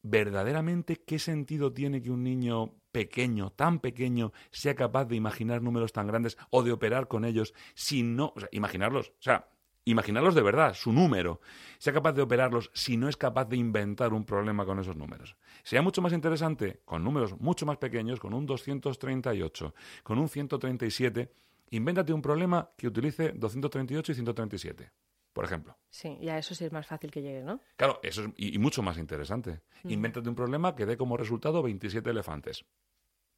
verdaderamente, 0.02 0.96
¿qué 0.96 1.18
sentido 1.18 1.72
tiene 1.72 2.02
que 2.02 2.10
un 2.10 2.22
niño 2.22 2.74
pequeño, 2.92 3.50
tan 3.50 3.80
pequeño, 3.80 4.32
sea 4.50 4.74
capaz 4.74 5.04
de 5.06 5.16
imaginar 5.16 5.62
números 5.62 5.92
tan 5.92 6.06
grandes 6.06 6.36
o 6.50 6.62
de 6.62 6.72
operar 6.72 7.08
con 7.08 7.24
ellos 7.24 7.54
si 7.74 8.02
no, 8.02 8.32
o 8.34 8.40
sea, 8.40 8.48
imaginarlos, 8.52 9.10
o 9.10 9.22
sea, 9.22 9.48
imaginarlos 9.84 10.34
de 10.34 10.42
verdad, 10.42 10.74
su 10.74 10.92
número, 10.92 11.40
sea 11.78 11.92
capaz 11.92 12.12
de 12.12 12.22
operarlos 12.22 12.70
si 12.74 12.96
no 12.96 13.08
es 13.08 13.16
capaz 13.16 13.46
de 13.46 13.56
inventar 13.56 14.12
un 14.12 14.24
problema 14.24 14.64
con 14.64 14.78
esos 14.78 14.96
números? 14.96 15.36
Sería 15.62 15.82
mucho 15.82 16.02
más 16.02 16.12
interesante 16.12 16.80
con 16.84 17.04
números 17.04 17.38
mucho 17.38 17.66
más 17.66 17.78
pequeños, 17.78 18.20
con 18.20 18.34
un 18.34 18.46
238, 18.46 19.74
con 20.02 20.18
un 20.18 20.28
137, 20.28 21.32
invéntate 21.70 22.12
un 22.12 22.22
problema 22.22 22.70
que 22.76 22.88
utilice 22.88 23.32
238 23.32 24.12
y 24.12 24.14
137, 24.14 24.92
por 25.33 25.45
ejemplo. 25.45 25.79
Sí, 25.90 26.19
ya 26.21 26.38
eso 26.38 26.55
sí 26.55 26.64
es 26.64 26.73
más 26.73 26.87
fácil 26.87 27.11
que 27.11 27.23
llegue, 27.23 27.43
¿no? 27.43 27.61
Claro, 27.77 28.01
eso 28.03 28.23
es 28.23 28.29
y, 28.37 28.55
y 28.55 28.59
mucho 28.59 28.83
más 28.83 28.99
interesante. 28.99 29.61
Mm. 29.85 29.90
Invéntate 29.90 30.29
un 30.29 30.35
problema 30.35 30.75
que 30.75 30.87
dé 30.87 30.97
como 30.97 31.16
resultado 31.16 31.62
27 31.62 32.11
elefantes, 32.11 32.64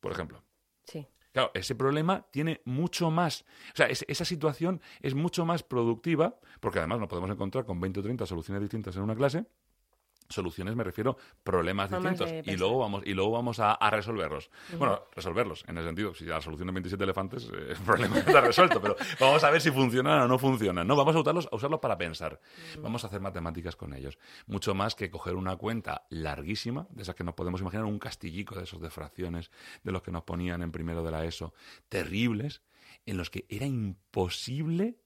por 0.01 0.13
ejemplo. 0.13 0.43
Sí. 0.85 1.07
Claro, 1.33 1.51
ese 1.55 1.75
problema 1.75 2.27
tiene 2.31 2.61
mucho 2.67 3.11
más. 3.11 3.43
O 3.73 3.77
sea, 3.77 3.87
es- 3.87 4.05
esa 4.07 4.25
situación 4.27 4.83
es 5.01 5.15
mucho 5.15 5.47
más 5.47 5.63
productiva, 5.63 6.39
porque 6.61 6.79
además 6.79 6.99
nos 7.01 7.09
podemos 7.09 7.31
encontrar 7.31 7.65
con 7.65 7.81
20 7.81 8.01
o 8.01 8.03
30 8.03 8.27
soluciones 8.27 8.61
distintas 8.61 8.97
en 8.97 9.03
una 9.03 9.17
clase. 9.17 9.47
Soluciones, 10.33 10.75
me 10.75 10.85
refiero, 10.85 11.17
problemas 11.43 11.91
Formas 11.91 12.19
distintos. 12.19 12.53
Y 12.53 12.57
luego 12.57 12.79
vamos, 12.79 13.03
y 13.05 13.15
luego 13.15 13.33
vamos 13.33 13.61
a, 13.61 13.73
a 13.73 13.91
resolverlos. 13.91 14.51
Bueno, 14.79 15.03
resolverlos, 15.15 15.65
en 15.69 15.79
el 15.79 15.85
sentido, 15.85 16.15
si 16.15 16.25
la 16.25 16.41
solución 16.41 16.69
de 16.69 16.73
27 16.73 17.05
elefantes, 17.05 17.51
eh, 17.53 17.69
el 17.71 17.77
problema 17.79 18.19
está 18.19 18.41
resuelto, 18.41 18.81
pero 18.81 18.97
vamos 19.21 19.45
a 19.45 19.51
ver 19.51 19.61
si 19.61 19.71
funcionan 19.71 20.23
o 20.23 20.29
no 20.29 20.39
funcionan. 20.39 20.87
No, 20.87 20.97
vamos 20.97 21.15
a 21.17 21.21
usarlos, 21.21 21.49
a 21.51 21.57
usarlos 21.57 21.81
para 21.81 21.97
pensar. 21.97 22.41
Vamos 22.81 23.05
a 23.05 23.07
hacer 23.07 23.21
matemáticas 23.21 23.77
con 23.77 23.95
ellos. 23.95 24.19
Mucho 24.47 24.75
más 24.75 24.95
que 24.95 25.11
coger 25.11 25.35
una 25.35 25.57
cuenta 25.57 26.07
larguísima, 26.11 26.87
de 26.91 27.03
esas 27.03 27.15
que 27.15 27.25
nos 27.25 27.35
podemos 27.35 27.61
imaginar, 27.61 27.85
un 27.85 27.99
castillico 27.99 28.55
de 28.55 28.65
esos 28.65 28.81
de 28.81 28.91
fracciones, 28.91 29.51
de 29.83 29.93
los 29.93 30.03
que 30.03 30.11
nos 30.11 30.25
ponían 30.25 30.63
en 30.63 30.73
primero 30.73 31.03
de 31.03 31.11
la 31.11 31.25
ESO, 31.25 31.53
terribles, 31.89 32.63
en 33.07 33.17
los 33.17 33.31
que 33.31 33.47
era 33.49 33.67
imposible. 33.67 34.97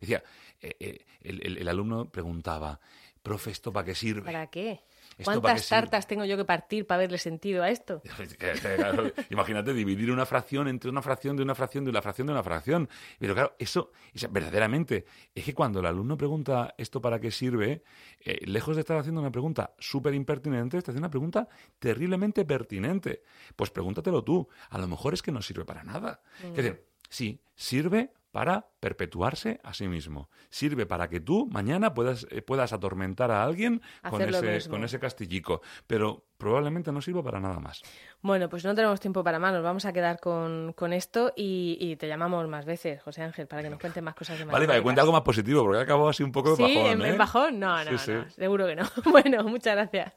Decía, 0.00 0.22
eh, 0.60 0.76
eh, 0.80 1.06
el, 1.22 1.44
el- 1.46 1.58
el 1.58 1.68
alumno 1.68 2.10
preguntaba, 2.10 2.78
profe, 3.22 3.50
¿esto 3.50 3.72
para 3.72 3.84
qué 3.86 3.94
sirve? 3.94 4.22
¿Para 4.22 4.46
qué? 4.48 4.80
¿Esto 5.18 5.24
para 5.24 5.36
qué 5.36 5.40
¿Cuántas 5.40 5.62
sirve? 5.64 5.80
tartas 5.80 6.06
tengo 6.06 6.24
yo 6.26 6.36
que 6.36 6.44
partir 6.44 6.86
para 6.86 6.98
verle 6.98 7.16
sentido 7.18 7.62
a 7.62 7.70
esto? 7.70 8.02
Imagínate 9.30 9.72
dividir 9.72 10.10
una 10.10 10.26
fracción 10.26 10.68
entre 10.68 10.90
una 10.90 11.00
fracción 11.02 11.36
de 11.36 11.42
una 11.42 11.54
fracción 11.54 11.84
de 11.84 11.90
una 11.90 12.02
fracción 12.02 12.26
de 12.26 12.32
una 12.34 12.42
fracción. 12.42 12.88
Pero 13.18 13.34
claro, 13.34 13.54
eso, 13.58 13.92
sea, 14.14 14.28
verdaderamente, 14.28 15.06
es 15.34 15.44
que 15.44 15.54
cuando 15.54 15.80
el 15.80 15.86
alumno 15.86 16.16
pregunta 16.16 16.74
esto 16.76 17.00
para 17.00 17.18
qué 17.18 17.30
sirve, 17.30 17.82
eh, 18.20 18.40
lejos 18.46 18.76
de 18.76 18.80
estar 18.80 18.96
haciendo 18.98 19.20
una 19.20 19.30
pregunta 19.32 19.74
súper 19.78 20.14
impertinente, 20.14 20.76
está 20.78 20.90
haciendo 20.90 21.06
una 21.06 21.10
pregunta 21.10 21.48
terriblemente 21.78 22.44
pertinente. 22.44 23.22
Pues 23.54 23.70
pregúntatelo 23.70 24.22
tú. 24.22 24.48
A 24.70 24.78
lo 24.78 24.86
mejor 24.86 25.14
es 25.14 25.22
que 25.22 25.32
no 25.32 25.40
sirve 25.42 25.64
para 25.64 25.82
nada. 25.82 26.20
Es 26.42 26.54
decir, 26.56 26.84
sí, 27.08 27.40
sirve 27.54 28.12
para 28.36 28.68
perpetuarse 28.80 29.60
a 29.64 29.72
sí 29.72 29.88
mismo. 29.88 30.28
Sirve 30.50 30.84
para 30.84 31.08
que 31.08 31.20
tú 31.20 31.48
mañana 31.50 31.94
puedas, 31.94 32.26
eh, 32.30 32.42
puedas 32.42 32.74
atormentar 32.74 33.30
a 33.30 33.42
alguien 33.42 33.80
con 34.10 34.20
ese, 34.20 34.68
con 34.68 34.84
ese 34.84 35.00
castillico. 35.00 35.62
Pero 35.86 36.26
probablemente 36.36 36.92
no 36.92 37.00
sirva 37.00 37.22
para 37.22 37.40
nada 37.40 37.60
más. 37.60 37.80
Bueno, 38.20 38.50
pues 38.50 38.62
no 38.66 38.74
tenemos 38.74 39.00
tiempo 39.00 39.24
para 39.24 39.38
más, 39.38 39.54
nos 39.54 39.62
vamos 39.62 39.86
a 39.86 39.92
quedar 39.94 40.20
con, 40.20 40.74
con 40.74 40.92
esto 40.92 41.32
y, 41.34 41.78
y 41.80 41.96
te 41.96 42.08
llamamos 42.08 42.46
más 42.46 42.66
veces, 42.66 43.02
José 43.02 43.22
Ángel, 43.22 43.46
para 43.46 43.62
que 43.62 43.70
nos 43.70 43.80
cuentes 43.80 44.02
más 44.02 44.14
cosas 44.14 44.38
de 44.38 44.44
Vale, 44.44 44.66
para 44.66 44.80
que 44.80 44.82
cuente 44.82 45.00
algo 45.00 45.14
más 45.14 45.22
positivo, 45.22 45.62
porque 45.64 45.80
acabado 45.80 46.10
así 46.10 46.22
un 46.22 46.32
poco 46.32 46.50
de 46.50 46.56
Sí, 46.56 46.62
bajón, 46.76 46.92
en, 46.92 47.06
¿eh? 47.06 47.08
en 47.08 47.16
bajón, 47.16 47.58
no, 47.58 47.84
no, 47.84 47.90
Sí, 47.92 47.96
sí. 47.96 48.12
no, 48.12 48.28
seguro 48.28 48.66
que 48.66 48.76
no. 48.76 48.84
Bueno, 49.10 49.44
muchas 49.44 49.76
gracias. 49.76 50.12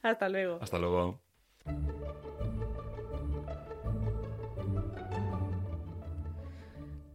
Hasta 0.00 0.28
luego. 0.28 0.60
Hasta 0.62 0.78
luego. 0.78 1.18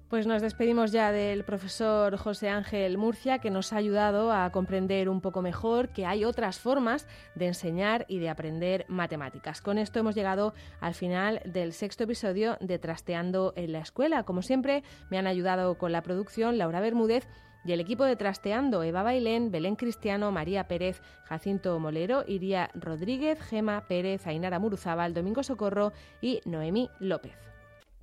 Pues 0.10 0.26
nos 0.26 0.42
despedimos 0.42 0.92
ya 0.92 1.12
del 1.12 1.44
profesor 1.44 2.18
José 2.18 2.50
Ángel 2.50 2.98
Murcia, 2.98 3.38
que 3.38 3.52
nos 3.52 3.72
ha 3.72 3.78
ayudado 3.78 4.32
a 4.32 4.52
comprender 4.52 5.08
un 5.08 5.22
poco 5.22 5.44
mejor 5.44 5.90
que 5.90 6.08
hay 6.08 6.26
otras 6.26 6.58
formas 6.58 7.08
de 7.36 7.46
enseñar 7.46 8.08
y 8.08 8.18
de 8.18 8.30
aprender 8.30 8.88
matemáticas. 8.88 9.62
Con 9.62 9.78
esto 9.78 10.00
hemos 10.00 10.16
llegado 10.16 10.56
al 10.82 10.96
final 10.96 11.44
del 11.46 11.74
sexto 11.74 12.06
episodio 12.06 12.58
de 12.60 12.80
Trasteando 12.80 13.54
en 13.56 13.72
la 13.72 13.82
Escuela. 13.82 14.24
Como 14.24 14.42
siempre, 14.42 14.84
me 15.12 15.20
han 15.20 15.28
ayudado 15.28 15.78
con 15.78 15.92
la 15.92 16.02
producción 16.02 16.58
Laura 16.58 16.82
Bermúdez 16.82 17.28
y 17.64 17.74
el 17.74 17.80
equipo 17.80 18.04
de 18.04 18.16
Trasteando, 18.16 18.82
Eva 18.82 19.04
Bailén, 19.04 19.52
Belén 19.52 19.76
Cristiano, 19.76 20.32
María 20.32 20.68
Pérez, 20.68 21.04
Jacinto 21.26 21.78
Molero, 21.78 22.24
Iria 22.26 22.72
Rodríguez, 22.74 23.40
Gema 23.42 23.86
Pérez, 23.88 24.26
Ainara 24.26 24.58
Muruzábal, 24.58 25.14
Domingo 25.14 25.44
Socorro 25.44 25.94
y 26.20 26.42
Noemí 26.46 26.90
López. 27.00 27.49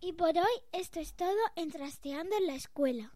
Y 0.00 0.12
por 0.12 0.36
hoy 0.36 0.62
esto 0.72 1.00
es 1.00 1.14
todo 1.14 1.36
en 1.56 1.70
Trasteando 1.70 2.36
en 2.36 2.46
la 2.46 2.54
Escuela. 2.54 3.15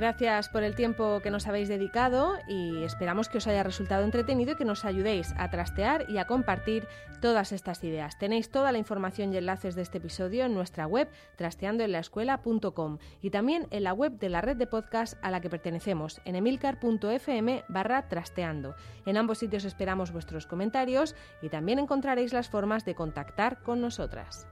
Gracias 0.00 0.48
por 0.48 0.62
el 0.62 0.74
tiempo 0.74 1.20
que 1.22 1.30
nos 1.30 1.46
habéis 1.46 1.68
dedicado 1.68 2.38
y 2.48 2.84
esperamos 2.84 3.28
que 3.28 3.36
os 3.36 3.46
haya 3.46 3.62
resultado 3.62 4.02
entretenido 4.02 4.52
y 4.52 4.56
que 4.56 4.64
nos 4.64 4.86
ayudéis 4.86 5.34
a 5.36 5.50
trastear 5.50 6.08
y 6.08 6.16
a 6.16 6.24
compartir 6.24 6.88
todas 7.20 7.52
estas 7.52 7.84
ideas. 7.84 8.18
Tenéis 8.18 8.50
toda 8.50 8.72
la 8.72 8.78
información 8.78 9.34
y 9.34 9.36
enlaces 9.36 9.74
de 9.74 9.82
este 9.82 9.98
episodio 9.98 10.46
en 10.46 10.54
nuestra 10.54 10.86
web 10.86 11.10
trasteandoenlaescuela.com 11.36 12.96
y 13.20 13.28
también 13.28 13.66
en 13.70 13.84
la 13.84 13.92
web 13.92 14.18
de 14.18 14.30
la 14.30 14.40
red 14.40 14.56
de 14.56 14.66
podcast 14.66 15.18
a 15.20 15.30
la 15.30 15.42
que 15.42 15.50
pertenecemos 15.50 16.22
en 16.24 16.34
emilcar.fm 16.34 17.64
barra 17.68 18.08
trasteando. 18.08 18.76
En 19.04 19.18
ambos 19.18 19.36
sitios 19.36 19.66
esperamos 19.66 20.12
vuestros 20.12 20.46
comentarios 20.46 21.14
y 21.42 21.50
también 21.50 21.78
encontraréis 21.78 22.32
las 22.32 22.48
formas 22.48 22.86
de 22.86 22.94
contactar 22.94 23.62
con 23.62 23.82
nosotras. 23.82 24.46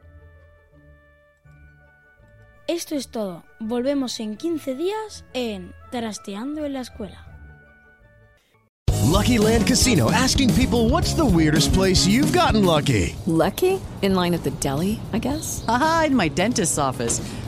Esto 2.68 2.96
es 2.96 3.08
todo. 3.08 3.44
Volvemos 3.60 4.20
en 4.20 4.36
15 4.36 4.74
días 4.74 5.24
en 5.32 5.72
Trasteando 5.90 6.66
en 6.66 6.74
la 6.74 6.82
Escuela. 6.82 7.24
Lucky 9.06 9.38
Land 9.38 9.66
Casino 9.66 10.10
asking 10.10 10.52
people 10.54 10.90
what's 10.90 11.14
the 11.14 11.24
weirdest 11.24 11.72
place 11.72 12.06
you've 12.06 12.30
gotten 12.30 12.66
lucky? 12.66 13.16
Lucky? 13.26 13.80
In 14.02 14.14
line 14.14 14.34
at 14.34 14.42
the 14.42 14.50
deli, 14.60 15.00
I 15.14 15.18
guess? 15.18 15.64
Aha, 15.66 16.04
in 16.08 16.14
my 16.14 16.28
dentist's 16.28 16.76
office. 16.76 17.22